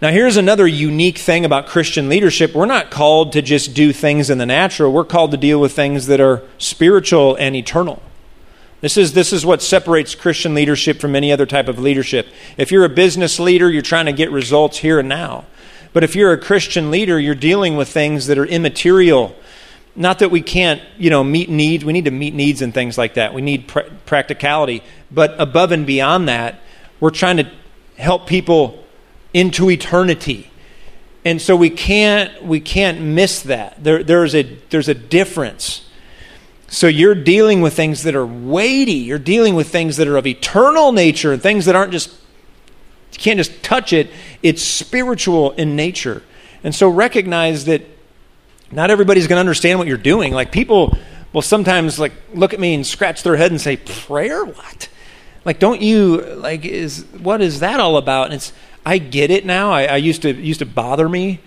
Now, 0.03 0.11
here's 0.11 0.39
another 0.39 0.67
unique 0.67 1.19
thing 1.19 1.45
about 1.45 1.67
Christian 1.67 2.09
leadership. 2.09 2.55
We're 2.55 2.65
not 2.65 2.91
called 2.91 3.33
to 3.33 3.43
just 3.43 3.75
do 3.75 3.93
things 3.93 4.31
in 4.31 4.39
the 4.39 4.47
natural, 4.47 4.93
we're 4.93 5.05
called 5.05 5.31
to 5.33 5.37
deal 5.37 5.61
with 5.61 5.73
things 5.73 6.07
that 6.07 6.21
are 6.21 6.43
spiritual 6.59 7.37
and 7.37 7.55
eternal. 7.55 8.03
This 8.81 8.97
is, 8.97 9.13
this 9.13 9.33
is 9.33 9.45
what 9.45 9.61
separates 9.61 10.15
Christian 10.15 10.55
leadership 10.55 11.01
from 11.01 11.15
any 11.15 11.33
other 11.33 11.47
type 11.47 11.69
of 11.69 11.79
leadership. 11.79 12.29
If 12.57 12.73
you're 12.73 12.85
a 12.85 12.89
business 12.89 13.39
leader, 13.39 13.71
you're 13.71 13.83
trying 13.83 14.07
to 14.07 14.13
get 14.13 14.31
results 14.31 14.79
here 14.79 14.99
and 14.99 15.09
now. 15.09 15.45
But 15.93 16.05
if 16.05 16.15
you're 16.15 16.33
a 16.33 16.39
Christian 16.39 16.91
leader, 16.91 17.19
you're 17.19 17.35
dealing 17.35 17.77
with 17.77 17.89
things 17.89 18.27
that 18.27 18.39
are 18.39 18.47
immaterial. 18.47 19.37
Not 19.97 20.21
that 20.21 20.31
we 20.31 20.41
can't, 20.41 20.81
you 20.97 21.11
know, 21.11 21.23
meet 21.23 21.51
needs. 21.51 21.85
We 21.85 21.93
need 21.93 22.05
to 22.07 22.11
meet 22.11 22.33
needs 22.33 22.63
and 22.63 22.73
things 22.73 22.97
like 22.97 23.15
that. 23.15 23.35
We 23.35 23.43
need 23.43 23.69
pr- 23.69 23.81
practicality. 24.07 24.83
But 25.11 25.39
above 25.39 25.73
and 25.73 25.87
beyond 25.87 26.29
that, 26.29 26.61
we're 27.01 27.11
trying 27.11 27.39
to 27.39 27.51
help 27.97 28.27
people 28.27 28.85
into 29.35 29.69
eternity. 29.71 30.51
And 31.25 31.43
so 31.43 31.55
we 31.55 31.69
can't 31.71 32.43
we 32.43 32.61
can't 32.61 33.01
miss 33.01 33.43
that. 33.43 33.83
There, 33.83 34.03
there's 34.03 34.35
a 34.35 34.43
there's 34.71 34.89
a 34.89 34.95
difference. 34.95 35.87
So 36.71 36.87
you're 36.87 37.17
dealing 37.17 37.63
with 37.63 37.75
things 37.75 38.05
that 38.05 38.15
are 38.15 38.25
weighty. 38.25 38.93
You're 38.93 39.19
dealing 39.19 39.57
with 39.57 39.69
things 39.69 39.97
that 39.97 40.07
are 40.07 40.17
of 40.17 40.27
eternal 40.27 40.93
nature, 40.93 41.37
things 41.37 41.67
that 41.67 41.75
aren't 41.75 41.91
just 41.91 42.11
you 43.13 43.19
can't 43.19 43.39
just 43.39 43.63
touch 43.65 43.93
it. 43.93 44.09
It's 44.41 44.63
spiritual 44.63 45.51
in 45.53 45.75
nature. 45.75 46.23
And 46.63 46.73
so 46.73 46.89
recognize 46.89 47.65
that 47.65 47.83
not 48.71 48.89
everybody's 48.89 49.27
going 49.27 49.37
to 49.37 49.41
understand 49.41 49.81
what 49.81 49.89
you're 49.89 49.97
doing. 49.97 50.33
Like 50.33 50.53
people 50.53 50.97
will 51.33 51.43
sometimes 51.43 51.99
like 51.99 52.13
look 52.35 52.55
at 52.55 52.61
me 52.61 52.75
and 52.75 52.87
scratch 52.87 53.25
their 53.25 53.37
head 53.37 53.51
and 53.51 53.61
say, 53.61 53.77
"Prayer? 53.77 54.45
What? 54.45 54.89
Like 55.45 55.59
don't 55.59 55.83
you 55.83 56.21
like 56.37 56.65
is 56.65 57.05
what 57.19 57.41
is 57.41 57.61
that 57.61 57.81
all 57.81 57.97
about?" 57.97 58.27
And 58.27 58.35
it's 58.35 58.53
I 58.87 58.99
get 58.99 59.33
it 59.33 59.45
now. 59.45 59.73
I, 59.73 59.87
I 59.87 59.97
used 59.97 60.23
to 60.23 60.33
used 60.33 60.61
to 60.61 60.67
bother 60.67 61.09
me, 61.09 61.41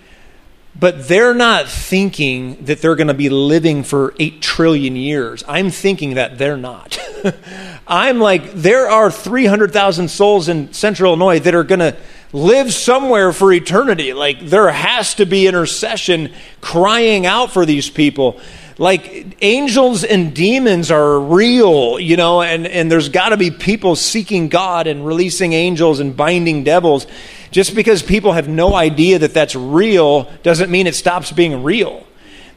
but 0.78 1.06
they're 1.08 1.34
not 1.34 1.68
thinking 1.68 2.64
that 2.64 2.80
they're 2.80 2.96
going 2.96 3.08
to 3.08 3.14
be 3.14 3.28
living 3.28 3.84
for 3.84 4.14
eight 4.18 4.42
trillion 4.42 4.96
years. 4.96 5.44
I'm 5.46 5.70
thinking 5.70 6.14
that 6.14 6.38
they're 6.38 6.56
not. 6.56 6.98
I'm 7.86 8.18
like, 8.18 8.52
there 8.52 8.88
are 8.90 9.10
300,000 9.10 10.08
souls 10.08 10.48
in 10.48 10.72
Central 10.72 11.10
Illinois 11.10 11.38
that 11.40 11.54
are 11.54 11.64
going 11.64 11.80
to 11.80 11.96
live 12.32 12.72
somewhere 12.72 13.32
for 13.32 13.52
eternity. 13.52 14.12
Like, 14.12 14.40
there 14.40 14.70
has 14.70 15.14
to 15.14 15.26
be 15.26 15.46
intercession 15.46 16.32
crying 16.60 17.24
out 17.24 17.52
for 17.52 17.64
these 17.64 17.88
people 17.88 18.40
like 18.78 19.36
angels 19.40 20.02
and 20.02 20.34
demons 20.34 20.90
are 20.90 21.20
real, 21.20 21.98
you 22.00 22.16
know, 22.16 22.42
and, 22.42 22.66
and 22.66 22.90
there's 22.90 23.08
got 23.08 23.28
to 23.28 23.36
be 23.36 23.50
people 23.50 23.94
seeking 23.94 24.48
God 24.48 24.86
and 24.86 25.06
releasing 25.06 25.52
angels 25.52 26.00
and 26.00 26.16
binding 26.16 26.64
devils. 26.64 27.06
Just 27.54 27.76
because 27.76 28.02
people 28.02 28.32
have 28.32 28.48
no 28.48 28.74
idea 28.74 29.20
that 29.20 29.32
that's 29.32 29.54
real 29.54 30.24
doesn't 30.42 30.72
mean 30.72 30.88
it 30.88 30.96
stops 30.96 31.30
being 31.30 31.62
real. 31.62 32.04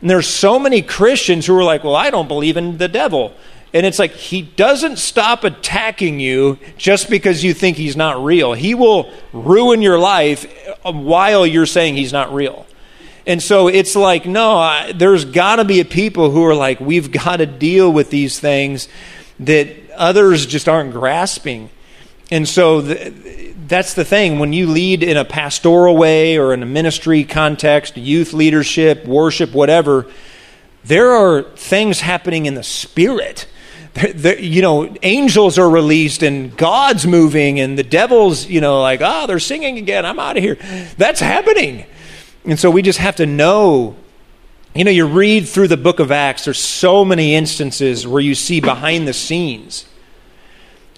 And 0.02 0.10
there's 0.10 0.26
so 0.26 0.58
many 0.58 0.82
Christians 0.82 1.46
who 1.46 1.56
are 1.56 1.64
like, 1.64 1.84
well, 1.84 1.96
I 1.96 2.10
don't 2.10 2.28
believe 2.28 2.58
in 2.58 2.80
the 2.80 2.88
devil. 2.88 3.32
And 3.76 3.86
it's 3.86 4.00
like, 4.00 4.14
he 4.14 4.42
doesn't 4.42 4.98
stop 4.98 5.44
attacking 5.44 6.20
you 6.20 6.58
just 6.80 7.12
because 7.12 7.44
you 7.44 7.54
think 7.54 7.78
he's 7.78 7.96
not 7.96 8.24
real. 8.24 8.54
He 8.54 8.74
will 8.74 9.14
ruin 9.34 9.84
your 9.84 10.00
life 10.00 10.52
while 10.82 11.46
you're 11.46 11.68
saying 11.68 11.94
he's 11.94 12.12
not 12.12 12.34
real. 12.34 12.66
And 13.28 13.40
so 13.40 13.68
it's 13.68 13.96
like, 13.96 14.26
no, 14.26 14.58
I, 14.58 14.94
there's 14.94 15.26
got 15.26 15.58
to 15.58 15.64
be 15.64 15.84
people 15.84 16.32
who 16.32 16.44
are 16.44 16.56
like, 16.56 16.80
we've 16.80 17.12
got 17.12 17.38
to 17.38 17.46
deal 17.46 17.94
with 17.94 18.10
these 18.10 18.40
things 18.40 18.90
that 19.42 19.76
others 19.96 20.48
just 20.48 20.68
aren't 20.68 20.92
grasping. 20.92 21.70
And 22.32 22.48
so 22.48 22.82
the, 22.82 23.47
that's 23.68 23.94
the 23.94 24.06
thing. 24.06 24.40
When 24.40 24.54
you 24.54 24.68
lead 24.68 25.04
in 25.04 25.18
a 25.18 25.26
pastoral 25.26 25.98
way 25.98 26.38
or 26.38 26.54
in 26.54 26.64
a 26.64 26.66
ministry 26.66 27.24
context, 27.24 27.98
youth 27.98 28.34
leadership, 28.34 29.06
worship, 29.06 29.52
whatever, 29.54 30.10
there 30.86 31.12
are 31.12 31.44
things 31.44 32.00
happening 32.00 32.46
in 32.46 32.54
the 32.54 32.64
spirit. 32.64 33.48
you 34.40 34.62
know, 34.62 34.96
angels 35.04 35.58
are 35.58 35.70
released 35.70 36.24
and 36.24 36.56
God's 36.56 37.06
moving 37.06 37.60
and 37.60 37.78
the 37.78 37.84
devil's, 37.84 38.46
you 38.48 38.62
know, 38.62 38.82
like, 38.82 39.02
oh, 39.04 39.28
they're 39.28 39.40
singing 39.40 39.78
again. 39.78 40.06
I'm 40.06 40.20
out 40.20 40.38
of 40.38 40.44
here. 40.44 40.56
That's 40.98 41.20
happening. 41.20 41.86
And 42.46 42.60
so 42.60 42.72
we 42.72 42.82
just 42.82 43.00
have 43.00 43.18
to 43.18 43.26
know. 43.26 43.96
You 44.74 44.84
know, 44.84 44.92
you 44.92 45.08
read 45.08 45.48
through 45.48 45.70
the 45.70 45.78
book 45.78 46.00
of 46.00 46.12
Acts, 46.12 46.46
there's 46.46 46.60
so 46.60 47.04
many 47.04 47.34
instances 47.34 48.06
where 48.06 48.22
you 48.22 48.36
see 48.36 48.62
behind 48.62 49.08
the 49.08 49.14
scenes. 49.14 49.86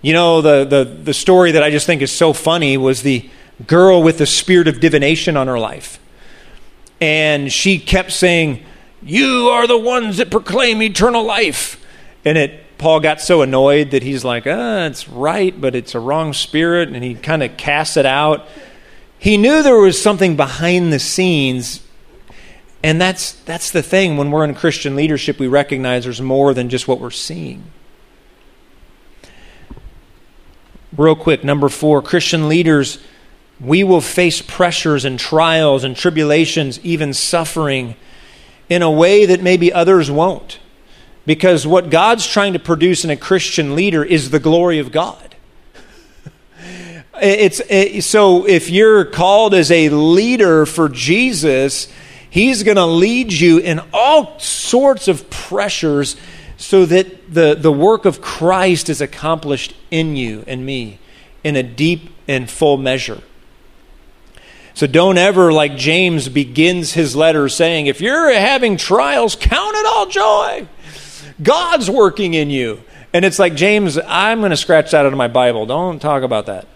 You 0.02 0.14
know, 0.14 0.42
the, 0.42 0.66
the, 0.66 0.84
the 0.86 1.14
story 1.14 1.52
that 1.52 1.64
I 1.64 1.70
just 1.70 1.86
think 1.86 2.02
is 2.02 2.12
so 2.12 2.34
funny 2.34 2.78
was 2.78 3.02
the 3.02 3.30
girl 3.68 4.02
with 4.02 4.18
the 4.18 4.26
spirit 4.26 4.68
of 4.68 4.80
divination 4.80 5.36
on 5.36 5.48
her 5.48 5.60
life. 5.60 6.00
And 7.02 7.52
she 7.52 7.80
kept 7.80 8.12
saying, 8.12 8.64
You 9.02 9.50
are 9.50 9.68
the 9.68 9.78
ones 9.78 10.18
that 10.18 10.32
proclaim 10.32 10.82
eternal 10.82 11.24
life. 11.24 11.84
And 12.24 12.38
it 12.38 12.66
Paul 12.80 13.02
got 13.02 13.20
so 13.20 13.42
annoyed 13.42 13.92
that 13.92 14.04
he's 14.04 14.24
like, 14.24 14.48
ah, 14.48 14.86
it's 14.86 15.08
right, 15.10 15.60
but 15.60 15.76
it's 15.76 15.96
a 15.96 16.00
wrong 16.00 16.32
spirit, 16.32 16.88
and 16.88 17.04
he 17.04 17.14
kind 17.14 17.44
of 17.44 17.58
casts 17.58 17.98
it 17.98 18.06
out. 18.06 18.48
He 19.20 19.36
knew 19.36 19.62
there 19.62 19.78
was 19.78 20.02
something 20.02 20.38
behind 20.38 20.94
the 20.94 21.00
scenes. 21.00 21.86
And 22.82 23.00
that's, 23.00 23.34
that's 23.34 23.72
the 23.72 23.84
thing. 23.84 24.16
When 24.16 24.32
we're 24.32 24.46
in 24.46 24.56
Christian 24.56 24.96
leadership, 24.96 25.40
we 25.40 25.48
recognize 25.48 26.06
there's 26.06 26.22
more 26.22 26.54
than 26.54 26.70
just 26.70 26.88
what 26.88 27.02
we're 27.02 27.12
seeing. 27.12 27.66
Real 30.98 31.16
quick, 31.16 31.44
number 31.44 31.70
four 31.70 32.02
Christian 32.02 32.50
leaders, 32.50 32.98
we 33.60 33.84
will 33.84 34.02
face 34.02 34.42
pressures 34.42 35.06
and 35.06 35.20
trials 35.20 35.84
and 35.84 35.96
tribulations, 35.96 36.80
even 36.80 37.14
suffering, 37.14 37.96
in 38.70 38.82
a 38.82 38.90
way 38.90 39.26
that 39.26 39.42
maybe 39.42 39.72
others 39.72 40.10
won't. 40.10 40.60
Because 41.26 41.68
what 41.68 41.92
God's 41.92 42.26
trying 42.26 42.54
to 42.54 42.60
produce 42.60 43.04
in 43.04 43.12
a 43.12 43.18
Christian 43.18 43.76
leader 43.76 44.04
is 44.04 44.30
the 44.32 44.40
glory 44.40 44.80
of 44.80 44.92
God. 44.92 45.36
It's 47.22 47.60
it, 47.70 48.04
so 48.06 48.48
if 48.48 48.70
you're 48.70 49.04
called 49.04 49.54
as 49.54 49.72
a 49.72 49.90
leader 49.90 50.66
for 50.66 50.88
Jesus, 50.88 51.92
he's 52.30 52.64
going 52.64 52.78
to 52.78 52.86
lead 52.86 53.34
you 53.34 53.58
in 53.58 53.82
all 53.92 54.40
sorts 54.40 55.10
of 55.10 55.30
pressures 55.30 56.16
so 56.60 56.86
that 56.86 57.34
the, 57.34 57.56
the 57.56 57.72
work 57.72 58.04
of 58.04 58.20
Christ 58.20 58.90
is 58.90 59.00
accomplished 59.00 59.74
in 59.90 60.18
you 60.18 60.44
and 60.46 60.66
me 60.66 61.00
in 61.42 61.56
a 61.56 61.64
deep 61.64 62.10
and 62.28 62.50
full 62.50 62.76
measure. 62.78 63.24
So 64.74 64.86
don't 64.86 65.18
ever, 65.18 65.54
like 65.54 65.78
James 65.78 66.28
begins 66.28 66.94
his 66.94 67.16
letter 67.16 67.48
saying, 67.48 67.88
if 67.88 68.02
you're 68.02 68.34
having 68.34 68.76
trials, 68.76 69.38
count 69.38 69.76
it 69.78 69.86
all 69.86 70.06
joy. 70.08 70.68
God's 71.42 71.90
working 71.90 72.34
in 72.34 72.50
you. 72.50 72.84
And 73.14 73.24
it's 73.24 73.40
like, 73.40 73.56
James, 73.56 73.98
I'm 74.06 74.40
going 74.40 74.52
to 74.52 74.58
scratch 74.58 74.92
that 74.92 75.06
out 75.06 75.14
of 75.14 75.18
my 75.18 75.30
Bible. 75.30 75.66
Don't 75.66 76.00
talk 76.00 76.24
about 76.24 76.48
that. 76.48 76.68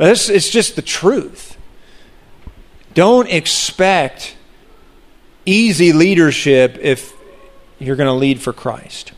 It's, 0.00 0.28
it's 0.28 0.50
just 0.50 0.74
the 0.74 0.82
truth. 0.82 1.56
Don't 2.94 3.28
expect 3.28 4.36
easy 5.46 5.92
leadership 5.92 6.78
if 6.80 7.13
you're 7.84 7.96
going 7.96 8.06
to 8.06 8.12
lead 8.12 8.40
for 8.40 8.52
Christ. 8.52 9.12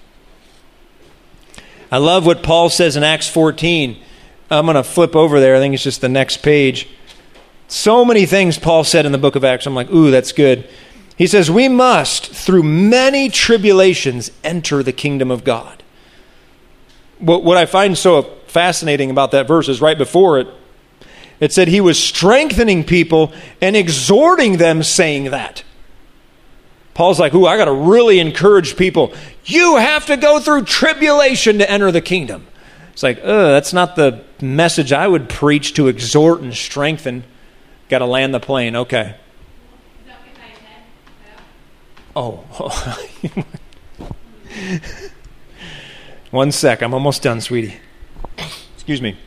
I 1.91 1.99
love 1.99 2.27
what 2.27 2.43
Paul 2.43 2.69
says 2.69 2.97
in 2.97 3.03
Acts 3.03 3.29
14. 3.29 4.03
I'm 4.51 4.67
going 4.67 4.77
to 4.77 4.83
flip 4.83 5.15
over 5.15 5.41
there. 5.41 5.57
I 5.57 5.59
think 5.59 5.75
it's 5.75 5.83
just 5.83 6.01
the 6.01 6.09
next 6.09 6.39
page. 6.39 6.89
So 7.69 8.05
many 8.05 8.27
things 8.27 8.59
Paul 8.59 8.85
said 8.85 9.07
in 9.07 9.13
the 9.13 9.19
book 9.19 9.37
of 9.37 9.45
Acts. 9.45 9.67
I'm 9.67 9.75
like, 9.75 9.91
ooh, 9.91 10.11
that's 10.11 10.33
good. 10.33 10.69
He 11.17 11.27
says, 11.27 11.51
We 11.51 11.69
must, 11.69 12.27
through 12.27 12.63
many 12.63 13.29
tribulations, 13.29 14.31
enter 14.45 14.83
the 14.83 14.93
kingdom 14.93 15.31
of 15.31 15.45
God. 15.45 15.83
What, 17.19 17.43
what 17.43 17.57
I 17.57 17.67
find 17.67 17.97
so 17.97 18.23
fascinating 18.47 19.11
about 19.11 19.31
that 19.31 19.49
verse 19.49 19.69
is 19.69 19.81
right 19.81 19.97
before 19.97 20.39
it, 20.39 20.49
it 21.41 21.53
said 21.53 21.69
he 21.69 21.81
was 21.81 21.99
strengthening 21.99 22.85
people 22.85 23.33
and 23.61 23.77
exhorting 23.77 24.59
them, 24.59 24.83
saying 24.83 25.25
that. 25.25 25.65
Paul's 26.97 27.21
like, 27.21 27.35
Ooh, 27.35 27.45
I 27.45 27.59
got 27.59 27.67
to 27.67 27.75
really 27.75 28.19
encourage 28.21 28.75
people. 28.75 29.13
You 29.45 29.77
have 29.77 30.07
to 30.07 30.17
go 30.17 30.41
through 30.41 30.65
tribulation 30.65 31.59
to 31.59 31.71
enter 31.71 31.93
the 31.93 32.01
kingdom. 32.01 32.47
It's 32.95 33.03
like, 33.03 33.19
ugh, 33.19 33.25
that's 33.25 33.75
not 33.75 33.97
the 33.97 34.25
message 34.41 34.95
I 34.95 35.07
would 35.07 35.29
preach 35.29 35.75
to 35.75 35.89
exhort 35.89 36.41
and 36.41 36.55
strengthen. 36.55 37.25
Got 37.91 37.99
to 37.99 38.07
land 38.07 38.33
the 38.33 38.41
plane. 38.41 38.75
Okay. 38.75 39.15
Oh. 42.17 42.37
One 46.31 46.51
sec. 46.51 46.81
I'm 46.81 46.95
almost 46.95 47.23
done, 47.23 47.43
sweetie. 47.43 47.77
Excuse 48.75 49.03
me. 49.03 49.19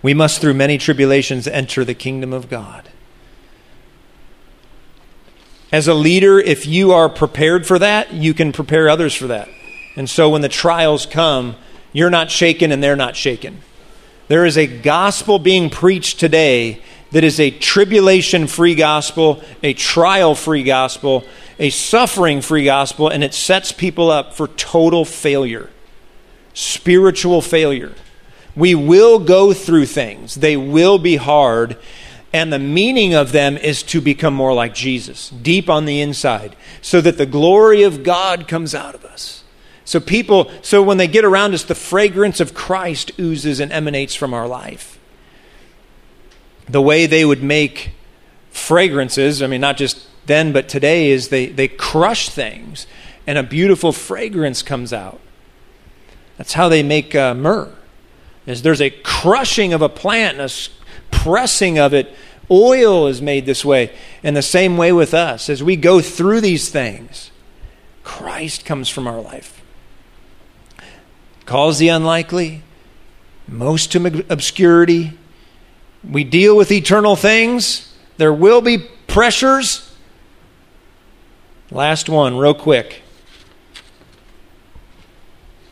We 0.00 0.14
must, 0.14 0.40
through 0.40 0.54
many 0.54 0.78
tribulations, 0.78 1.48
enter 1.48 1.84
the 1.84 1.94
kingdom 1.94 2.32
of 2.32 2.48
God. 2.48 2.88
As 5.70 5.86
a 5.86 5.94
leader, 5.94 6.38
if 6.38 6.66
you 6.66 6.92
are 6.92 7.08
prepared 7.08 7.66
for 7.66 7.78
that, 7.78 8.14
you 8.14 8.32
can 8.32 8.52
prepare 8.52 8.88
others 8.88 9.14
for 9.14 9.26
that. 9.26 9.48
And 9.96 10.08
so 10.08 10.30
when 10.30 10.40
the 10.40 10.48
trials 10.48 11.04
come, 11.04 11.56
you're 11.92 12.10
not 12.10 12.30
shaken 12.30 12.72
and 12.72 12.82
they're 12.82 12.96
not 12.96 13.16
shaken. 13.16 13.60
There 14.28 14.46
is 14.46 14.56
a 14.56 14.66
gospel 14.66 15.38
being 15.38 15.68
preached 15.68 16.20
today 16.20 16.82
that 17.10 17.24
is 17.24 17.40
a 17.40 17.50
tribulation 17.50 18.46
free 18.46 18.74
gospel, 18.74 19.42
a 19.62 19.72
trial 19.72 20.34
free 20.34 20.62
gospel, 20.62 21.24
a 21.58 21.70
suffering 21.70 22.40
free 22.40 22.64
gospel, 22.64 23.08
and 23.08 23.24
it 23.24 23.34
sets 23.34 23.72
people 23.72 24.10
up 24.10 24.34
for 24.34 24.48
total 24.48 25.04
failure, 25.04 25.70
spiritual 26.54 27.42
failure. 27.42 27.94
We 28.54 28.74
will 28.74 29.18
go 29.18 29.52
through 29.52 29.86
things, 29.86 30.34
they 30.34 30.56
will 30.56 30.98
be 30.98 31.16
hard, 31.16 31.76
and 32.32 32.52
the 32.52 32.58
meaning 32.58 33.14
of 33.14 33.32
them 33.32 33.56
is 33.56 33.82
to 33.84 34.00
become 34.00 34.34
more 34.34 34.52
like 34.52 34.74
Jesus, 34.74 35.30
deep 35.30 35.70
on 35.70 35.86
the 35.86 36.00
inside, 36.00 36.56
so 36.82 37.00
that 37.00 37.18
the 37.18 37.26
glory 37.26 37.82
of 37.82 38.02
God 38.02 38.46
comes 38.46 38.74
out 38.74 38.94
of 38.94 39.04
us. 39.04 39.44
So 39.84 40.00
people, 40.00 40.50
so 40.60 40.82
when 40.82 40.98
they 40.98 41.08
get 41.08 41.24
around 41.24 41.54
us, 41.54 41.62
the 41.62 41.74
fragrance 41.74 42.40
of 42.40 42.52
Christ 42.52 43.12
oozes 43.18 43.60
and 43.60 43.72
emanates 43.72 44.14
from 44.14 44.34
our 44.34 44.46
life. 44.46 44.98
The 46.68 46.82
way 46.82 47.06
they 47.06 47.24
would 47.24 47.42
make 47.42 47.92
fragrances, 48.50 49.42
I 49.42 49.46
mean, 49.46 49.62
not 49.62 49.78
just 49.78 50.06
then, 50.26 50.52
but 50.52 50.68
today, 50.68 51.10
is 51.10 51.30
they, 51.30 51.46
they 51.46 51.68
crush 51.68 52.28
things 52.28 52.86
and 53.28 53.36
a 53.36 53.42
beautiful 53.42 53.92
fragrance 53.92 54.62
comes 54.62 54.90
out. 54.90 55.20
That's 56.38 56.54
how 56.54 56.70
they 56.70 56.82
make 56.82 57.14
uh, 57.14 57.34
myrrh. 57.34 57.70
Is 58.46 58.62
there's 58.62 58.80
a 58.80 58.88
crushing 58.88 59.74
of 59.74 59.82
a 59.82 59.88
plant 59.90 60.38
and 60.38 60.50
a 60.50 60.77
pressing 61.10 61.78
of 61.78 61.94
it. 61.94 62.14
Oil 62.50 63.06
is 63.06 63.20
made 63.20 63.46
this 63.46 63.64
way. 63.64 63.92
And 64.22 64.36
the 64.36 64.42
same 64.42 64.76
way 64.76 64.92
with 64.92 65.14
us. 65.14 65.48
As 65.48 65.62
we 65.62 65.76
go 65.76 66.00
through 66.00 66.40
these 66.40 66.70
things, 66.70 67.30
Christ 68.02 68.64
comes 68.64 68.88
from 68.88 69.06
our 69.06 69.20
life 69.20 69.58
calls 71.48 71.78
the 71.78 71.88
unlikely, 71.88 72.62
most 73.48 73.90
to 73.90 74.24
obscurity. 74.28 75.14
We 76.08 76.22
deal 76.22 76.54
with 76.54 76.70
eternal 76.70 77.16
things. 77.16 77.90
There 78.18 78.34
will 78.34 78.60
be 78.60 78.76
pressures. 79.06 79.90
Last 81.70 82.10
one, 82.10 82.36
real 82.36 82.52
quick. 82.52 83.00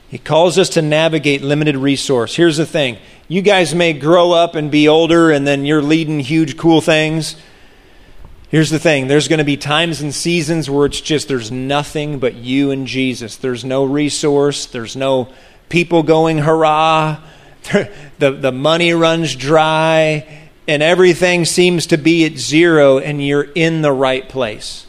He 0.08 0.18
calls 0.18 0.56
us 0.58 0.68
to 0.70 0.82
navigate 0.82 1.42
limited 1.42 1.76
resource. 1.76 2.36
Here's 2.36 2.56
the 2.56 2.66
thing 2.66 2.98
you 3.28 3.42
guys 3.42 3.74
may 3.74 3.92
grow 3.92 4.32
up 4.32 4.54
and 4.54 4.70
be 4.70 4.86
older, 4.86 5.30
and 5.30 5.46
then 5.46 5.64
you're 5.64 5.82
leading 5.82 6.20
huge, 6.20 6.56
cool 6.56 6.80
things. 6.80 7.36
Here's 8.48 8.70
the 8.70 8.78
thing 8.78 9.08
there's 9.08 9.26
going 9.26 9.40
to 9.40 9.44
be 9.44 9.56
times 9.56 10.00
and 10.00 10.14
seasons 10.14 10.70
where 10.70 10.86
it's 10.86 11.00
just 11.00 11.26
there's 11.26 11.50
nothing 11.50 12.20
but 12.20 12.34
you 12.34 12.70
and 12.70 12.86
Jesus. 12.86 13.36
There's 13.36 13.64
no 13.64 13.84
resource, 13.84 14.66
there's 14.66 14.94
no 14.94 15.32
people 15.68 16.04
going 16.04 16.38
hurrah, 16.38 17.20
the, 18.18 18.30
the 18.30 18.52
money 18.52 18.92
runs 18.92 19.34
dry, 19.34 20.48
and 20.68 20.82
everything 20.82 21.44
seems 21.44 21.88
to 21.88 21.96
be 21.96 22.24
at 22.24 22.38
zero, 22.38 22.98
and 22.98 23.24
you're 23.24 23.48
in 23.54 23.82
the 23.82 23.92
right 23.92 24.28
place. 24.28 24.86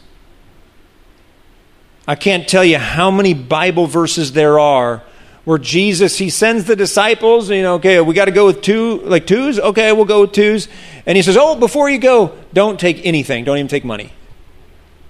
I 2.06 2.14
can't 2.14 2.48
tell 2.48 2.64
you 2.64 2.78
how 2.78 3.10
many 3.10 3.34
Bible 3.34 3.86
verses 3.86 4.32
there 4.32 4.60
are 4.60 5.02
where 5.48 5.56
Jesus 5.56 6.18
he 6.18 6.28
sends 6.28 6.66
the 6.66 6.76
disciples, 6.76 7.48
you 7.48 7.62
know, 7.62 7.76
okay, 7.76 7.98
we 8.02 8.12
got 8.12 8.26
to 8.26 8.30
go 8.30 8.44
with 8.44 8.60
two 8.60 9.00
like 9.00 9.26
twos. 9.26 9.58
Okay, 9.58 9.90
we'll 9.92 10.04
go 10.04 10.20
with 10.20 10.32
twos. 10.32 10.68
And 11.06 11.16
he 11.16 11.22
says, 11.22 11.38
"Oh, 11.40 11.56
before 11.56 11.88
you 11.88 11.96
go, 11.96 12.36
don't 12.52 12.78
take 12.78 13.06
anything. 13.06 13.44
Don't 13.44 13.56
even 13.56 13.66
take 13.66 13.82
money." 13.82 14.12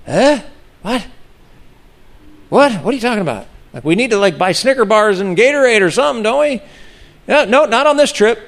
Huh? 0.06 0.38
What? 0.82 1.04
What? 2.50 2.72
What 2.84 2.92
are 2.92 2.94
you 2.94 3.00
talking 3.00 3.20
about? 3.20 3.48
Like 3.72 3.82
we 3.82 3.96
need 3.96 4.10
to 4.10 4.16
like 4.16 4.38
buy 4.38 4.52
Snicker 4.52 4.84
bars 4.84 5.18
and 5.18 5.36
Gatorade 5.36 5.80
or 5.80 5.90
something, 5.90 6.22
don't 6.22 6.38
we? 6.38 6.62
No, 7.26 7.44
no, 7.44 7.64
not 7.64 7.88
on 7.88 7.96
this 7.96 8.12
trip. 8.12 8.38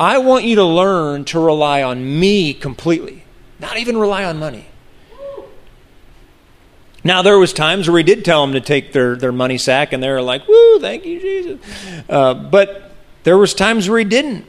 I 0.00 0.16
want 0.16 0.46
you 0.46 0.54
to 0.54 0.64
learn 0.64 1.26
to 1.26 1.38
rely 1.38 1.82
on 1.82 2.18
me 2.18 2.54
completely, 2.54 3.24
not 3.58 3.76
even 3.76 3.98
rely 3.98 4.24
on 4.24 4.38
money. 4.38 4.64
Now 7.06 7.22
there 7.22 7.38
was 7.38 7.52
times 7.52 7.88
where 7.88 7.98
he 7.98 8.04
did 8.04 8.24
tell 8.24 8.44
them 8.44 8.52
to 8.54 8.60
take 8.60 8.92
their, 8.92 9.16
their 9.16 9.32
money 9.32 9.58
sack, 9.58 9.92
and 9.92 10.02
they 10.02 10.10
were 10.10 10.22
like, 10.22 10.46
"Woo, 10.48 10.80
thank 10.80 11.04
you, 11.04 11.20
Jesus." 11.20 11.60
Uh, 12.08 12.34
but 12.34 12.92
there 13.24 13.38
was 13.38 13.54
times 13.54 13.88
where 13.88 13.98
he 13.98 14.04
didn't. 14.04 14.44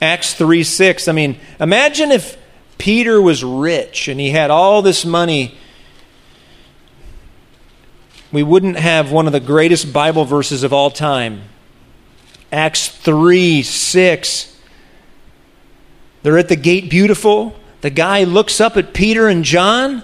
Acts 0.00 0.34
three 0.34 0.62
six. 0.62 1.08
I 1.08 1.12
mean, 1.12 1.38
imagine 1.58 2.12
if 2.12 2.36
Peter 2.78 3.20
was 3.20 3.42
rich 3.42 4.08
and 4.08 4.20
he 4.20 4.30
had 4.30 4.50
all 4.50 4.82
this 4.82 5.04
money 5.04 5.56
we 8.32 8.42
wouldn't 8.42 8.76
have 8.76 9.12
one 9.12 9.26
of 9.26 9.32
the 9.32 9.40
greatest 9.40 9.92
Bible 9.92 10.24
verses 10.24 10.62
of 10.62 10.72
all 10.72 10.90
time. 10.90 11.44
Acts 12.52 12.88
3 12.88 13.62
6. 13.62 14.60
They're 16.22 16.38
at 16.38 16.48
the 16.48 16.56
gate 16.56 16.90
beautiful. 16.90 17.54
The 17.82 17.90
guy 17.90 18.24
looks 18.24 18.60
up 18.60 18.76
at 18.76 18.92
Peter 18.92 19.28
and 19.28 19.44
John. 19.44 20.02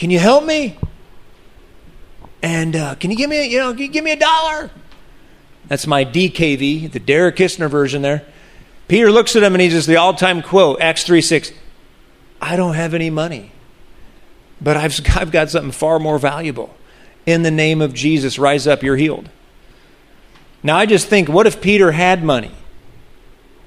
Can 0.00 0.08
you 0.08 0.18
help 0.18 0.44
me? 0.44 0.78
And 2.42 2.74
uh, 2.74 2.94
can 2.94 3.10
you 3.10 3.18
give 3.18 3.28
me, 3.28 3.48
you 3.48 3.58
know, 3.58 3.74
give 3.74 4.02
me 4.02 4.12
a 4.12 4.16
dollar? 4.16 4.70
That's 5.68 5.86
my 5.86 6.06
DKV, 6.06 6.90
the 6.90 6.98
Derek 6.98 7.36
Kistner 7.36 7.68
version 7.68 8.00
there. 8.00 8.24
Peter 8.88 9.12
looks 9.12 9.36
at 9.36 9.42
him 9.42 9.54
and 9.54 9.60
he 9.60 9.68
says 9.68 9.84
the 9.84 9.96
all-time 9.96 10.40
quote, 10.40 10.80
Acts 10.80 11.04
3 11.04 11.20
6, 11.20 11.52
I 12.40 12.56
don't 12.56 12.76
have 12.76 12.94
any 12.94 13.10
money. 13.10 13.52
But 14.58 14.78
I've, 14.78 14.98
I've 15.16 15.30
got 15.30 15.50
something 15.50 15.70
far 15.70 15.98
more 15.98 16.18
valuable. 16.18 16.74
In 17.26 17.42
the 17.42 17.50
name 17.50 17.82
of 17.82 17.92
Jesus, 17.92 18.38
rise 18.38 18.66
up, 18.66 18.82
you're 18.82 18.96
healed. 18.96 19.28
Now, 20.62 20.78
I 20.78 20.86
just 20.86 21.08
think, 21.08 21.28
what 21.28 21.46
if 21.46 21.60
Peter 21.60 21.92
had 21.92 22.24
money? 22.24 22.52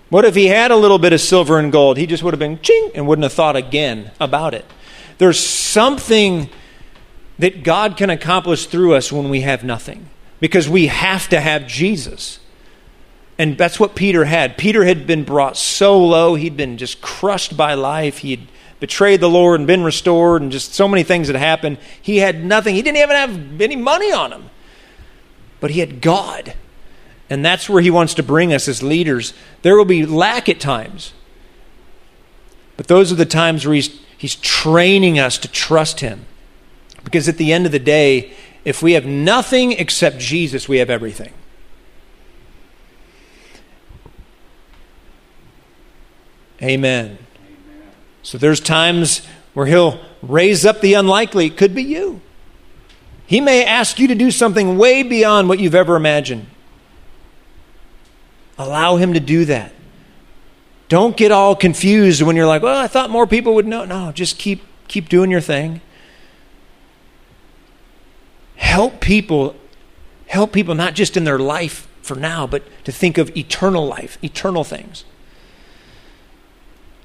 What 0.10 0.26
if 0.26 0.34
he 0.34 0.48
had 0.48 0.72
a 0.72 0.76
little 0.76 0.98
bit 0.98 1.14
of 1.14 1.22
silver 1.22 1.60
and 1.60 1.72
gold? 1.72 1.98
He 1.98 2.08
just 2.08 2.24
would 2.24 2.34
have 2.34 2.40
been 2.40 2.60
ching 2.60 2.90
and 2.96 3.08
wouldn't 3.08 3.24
have 3.24 3.34
thought 3.34 3.56
again 3.56 4.10
about 4.20 4.56
it. 4.56 4.66
There's 5.18 5.40
something 5.40 6.50
that 7.40 7.64
God 7.64 7.98
can 7.98 8.10
accomplish 8.10 8.68
through 8.68 8.96
us 8.96 9.12
when 9.12 9.30
we 9.30 9.42
have 9.42 9.64
nothing 9.64 10.10
because 10.40 10.70
we 10.70 10.88
have 10.88 11.30
to 11.30 11.40
have 11.40 11.68
Jesus. 11.68 12.40
And 13.38 13.58
that's 13.58 13.80
what 13.80 13.96
Peter 13.96 14.26
had. 14.26 14.58
Peter 14.58 14.84
had 14.84 15.08
been 15.08 15.24
brought 15.24 15.58
so 15.58 16.00
low, 16.04 16.36
he'd 16.36 16.58
been 16.58 16.78
just 16.78 17.02
crushed 17.02 17.58
by 17.58 17.74
life. 17.74 18.20
He'd 18.20 18.48
betrayed 18.80 19.22
the 19.22 19.30
Lord 19.30 19.62
and 19.62 19.66
been 19.66 19.84
restored, 19.84 20.42
and 20.42 20.52
just 20.52 20.74
so 20.74 20.90
many 20.90 21.04
things 21.04 21.28
had 21.28 21.38
happened. 21.38 21.78
He 22.02 22.18
had 22.18 22.44
nothing. 22.44 22.76
He 22.76 22.82
didn't 22.82 22.98
even 22.98 23.16
have 23.16 23.62
any 23.62 23.78
money 23.78 24.12
on 24.12 24.34
him. 24.34 24.50
But 25.62 25.72
he 25.72 25.80
had 25.80 26.02
God. 26.02 26.54
And 27.30 27.46
that's 27.46 27.70
where 27.70 27.82
he 27.82 27.90
wants 27.90 28.14
to 28.16 28.24
bring 28.24 28.54
us 28.54 28.68
as 28.68 28.84
leaders. 28.84 29.34
There 29.62 29.78
will 29.78 29.86
be 29.86 30.06
lack 30.06 30.50
at 30.50 30.60
times. 30.60 31.14
But 32.76 32.88
those 32.88 33.10
are 33.12 33.16
the 33.16 33.26
times 33.26 33.66
where 33.66 33.76
he's, 33.76 33.98
he's 34.24 34.36
training 34.36 35.20
us 35.20 35.38
to 35.38 35.50
trust 35.50 36.00
him. 36.00 36.26
Because 37.04 37.28
at 37.28 37.36
the 37.36 37.52
end 37.52 37.66
of 37.66 37.74
the 37.74 37.80
day, 37.80 38.32
if 38.64 38.82
we 38.82 38.94
have 38.94 39.06
nothing 39.06 39.74
except 39.74 40.18
Jesus, 40.18 40.70
we 40.70 40.78
have 40.78 40.90
everything. 40.90 41.34
Amen. 46.62 47.18
So 48.22 48.38
there's 48.38 48.62
times 48.62 49.28
where 49.54 49.66
he'll 49.66 50.00
raise 50.22 50.66
up 50.66 50.80
the 50.80 50.94
unlikely. 50.94 51.48
It 51.48 51.58
could 51.58 51.76
be 51.76 51.84
you. 51.84 52.22
He 53.28 53.42
may 53.42 53.66
ask 53.66 54.00
you 54.00 54.08
to 54.08 54.16
do 54.16 54.32
something 54.32 54.78
way 54.78 55.04
beyond 55.04 55.50
what 55.50 55.60
you've 55.60 55.76
ever 55.76 55.98
imagined. 55.98 56.46
Allow 58.58 58.96
him 58.96 59.16
to 59.16 59.20
do 59.20 59.44
that. 59.44 59.74
Don't 60.94 61.18
get 61.18 61.32
all 61.32 61.56
confused 61.56 62.22
when 62.22 62.36
you're 62.36 62.46
like, 62.46 62.62
well, 62.62 62.80
I 62.80 62.86
thought 62.86 63.10
more 63.10 63.26
people 63.26 63.56
would 63.56 63.66
know. 63.66 63.84
No, 63.84 64.12
just 64.12 64.38
keep 64.38 64.62
keep 64.88 65.10
doing 65.10 65.32
your 65.32 65.42
thing. 65.42 65.82
Help 68.58 69.00
people 69.00 69.56
help 70.28 70.54
people 70.54 70.76
not 70.76 70.94
just 70.94 71.18
in 71.18 71.24
their 71.24 71.40
life 71.40 71.88
for 72.04 72.14
now, 72.14 72.46
but 72.46 72.62
to 72.84 72.92
think 72.92 73.18
of 73.18 73.36
eternal 73.36 73.88
life, 73.88 74.20
eternal 74.24 74.64
things. 74.64 75.04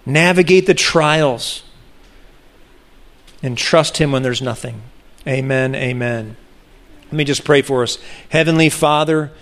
Navigate 0.04 0.66
the 0.66 0.74
trials 0.74 1.62
and 3.42 3.56
trust 3.56 3.96
him 3.96 4.12
when 4.12 4.22
there's 4.22 4.42
nothing. 4.42 4.82
Amen. 5.26 5.74
Amen. 5.74 6.36
Let 7.04 7.12
me 7.14 7.24
just 7.24 7.42
pray 7.42 7.62
for 7.62 7.84
us. 7.84 7.96
Heavenly 8.28 8.68
Father, 8.68 9.32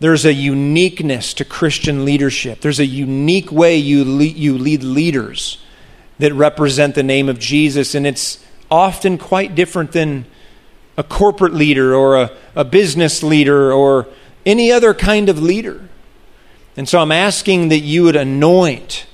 there's 0.00 0.24
a 0.24 0.32
uniqueness 0.32 1.34
to 1.34 1.44
Christian 1.44 2.04
leadership. 2.04 2.60
There's 2.60 2.78
a 2.80 2.86
unique 2.86 3.50
way 3.50 3.76
you 3.76 4.04
lead, 4.04 4.36
you 4.36 4.56
lead 4.56 4.82
leaders 4.82 5.58
that 6.18 6.32
represent 6.34 6.94
the 6.94 7.02
name 7.02 7.28
of 7.28 7.38
Jesus, 7.38 7.94
and 7.94 8.06
it's 8.06 8.44
often 8.70 9.18
quite 9.18 9.54
different 9.54 9.92
than 9.92 10.26
a 10.96 11.02
corporate 11.02 11.54
leader 11.54 11.94
or 11.94 12.16
a, 12.16 12.30
a 12.54 12.64
business 12.64 13.22
leader 13.22 13.72
or 13.72 14.06
any 14.44 14.72
other 14.72 14.94
kind 14.94 15.28
of 15.28 15.40
leader. 15.40 15.88
And 16.76 16.88
so 16.88 17.00
I'm 17.00 17.12
asking 17.12 17.68
that 17.68 17.80
you 17.80 18.04
would 18.04 18.16
anoint 18.16 19.06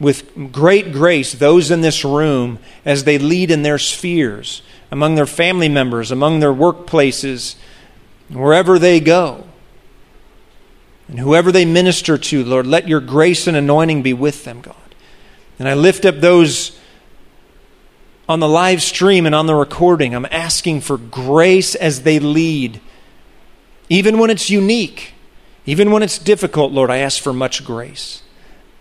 with 0.00 0.52
great 0.52 0.92
grace 0.92 1.32
those 1.32 1.70
in 1.70 1.80
this 1.80 2.04
room 2.04 2.58
as 2.84 3.04
they 3.04 3.18
lead 3.18 3.50
in 3.50 3.62
their 3.62 3.78
spheres, 3.78 4.62
among 4.90 5.14
their 5.16 5.26
family 5.26 5.68
members, 5.68 6.10
among 6.10 6.40
their 6.40 6.52
workplaces, 6.52 7.56
wherever 8.28 8.78
they 8.78 9.00
go. 9.00 9.47
And 11.08 11.18
whoever 11.18 11.50
they 11.50 11.64
minister 11.64 12.18
to, 12.18 12.44
Lord, 12.44 12.66
let 12.66 12.86
your 12.86 13.00
grace 13.00 13.46
and 13.46 13.56
anointing 13.56 14.02
be 14.02 14.12
with 14.12 14.44
them, 14.44 14.60
God. 14.60 14.76
And 15.58 15.66
I 15.68 15.74
lift 15.74 16.04
up 16.04 16.16
those 16.16 16.78
on 18.28 18.40
the 18.40 18.48
live 18.48 18.82
stream 18.82 19.24
and 19.24 19.34
on 19.34 19.46
the 19.46 19.54
recording. 19.54 20.14
I'm 20.14 20.26
asking 20.30 20.82
for 20.82 20.98
grace 20.98 21.74
as 21.74 22.02
they 22.02 22.18
lead. 22.18 22.80
Even 23.88 24.18
when 24.18 24.28
it's 24.28 24.50
unique, 24.50 25.14
even 25.64 25.90
when 25.90 26.02
it's 26.02 26.18
difficult, 26.18 26.72
Lord, 26.72 26.90
I 26.90 26.98
ask 26.98 27.22
for 27.22 27.32
much 27.32 27.64
grace. 27.64 28.22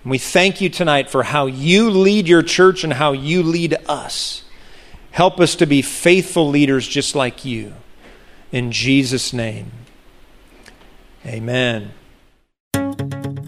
And 0.04 0.12
we 0.12 0.18
thank 0.18 0.60
you 0.60 0.70
tonight 0.70 1.10
for 1.10 1.24
how 1.24 1.46
you 1.46 1.90
lead 1.90 2.28
your 2.28 2.44
church 2.44 2.84
and 2.84 2.94
how 2.94 3.14
you 3.14 3.42
lead 3.42 3.76
us. 3.88 4.44
Help 5.12 5.40
us 5.40 5.56
to 5.56 5.66
be 5.66 5.82
faithful 5.82 6.50
leaders 6.50 6.88
just 6.88 7.16
like 7.16 7.46
you. 7.46 7.74
In 8.52 8.72
Jesus' 8.72 9.34
name, 9.34 9.72
amen. 11.26 11.92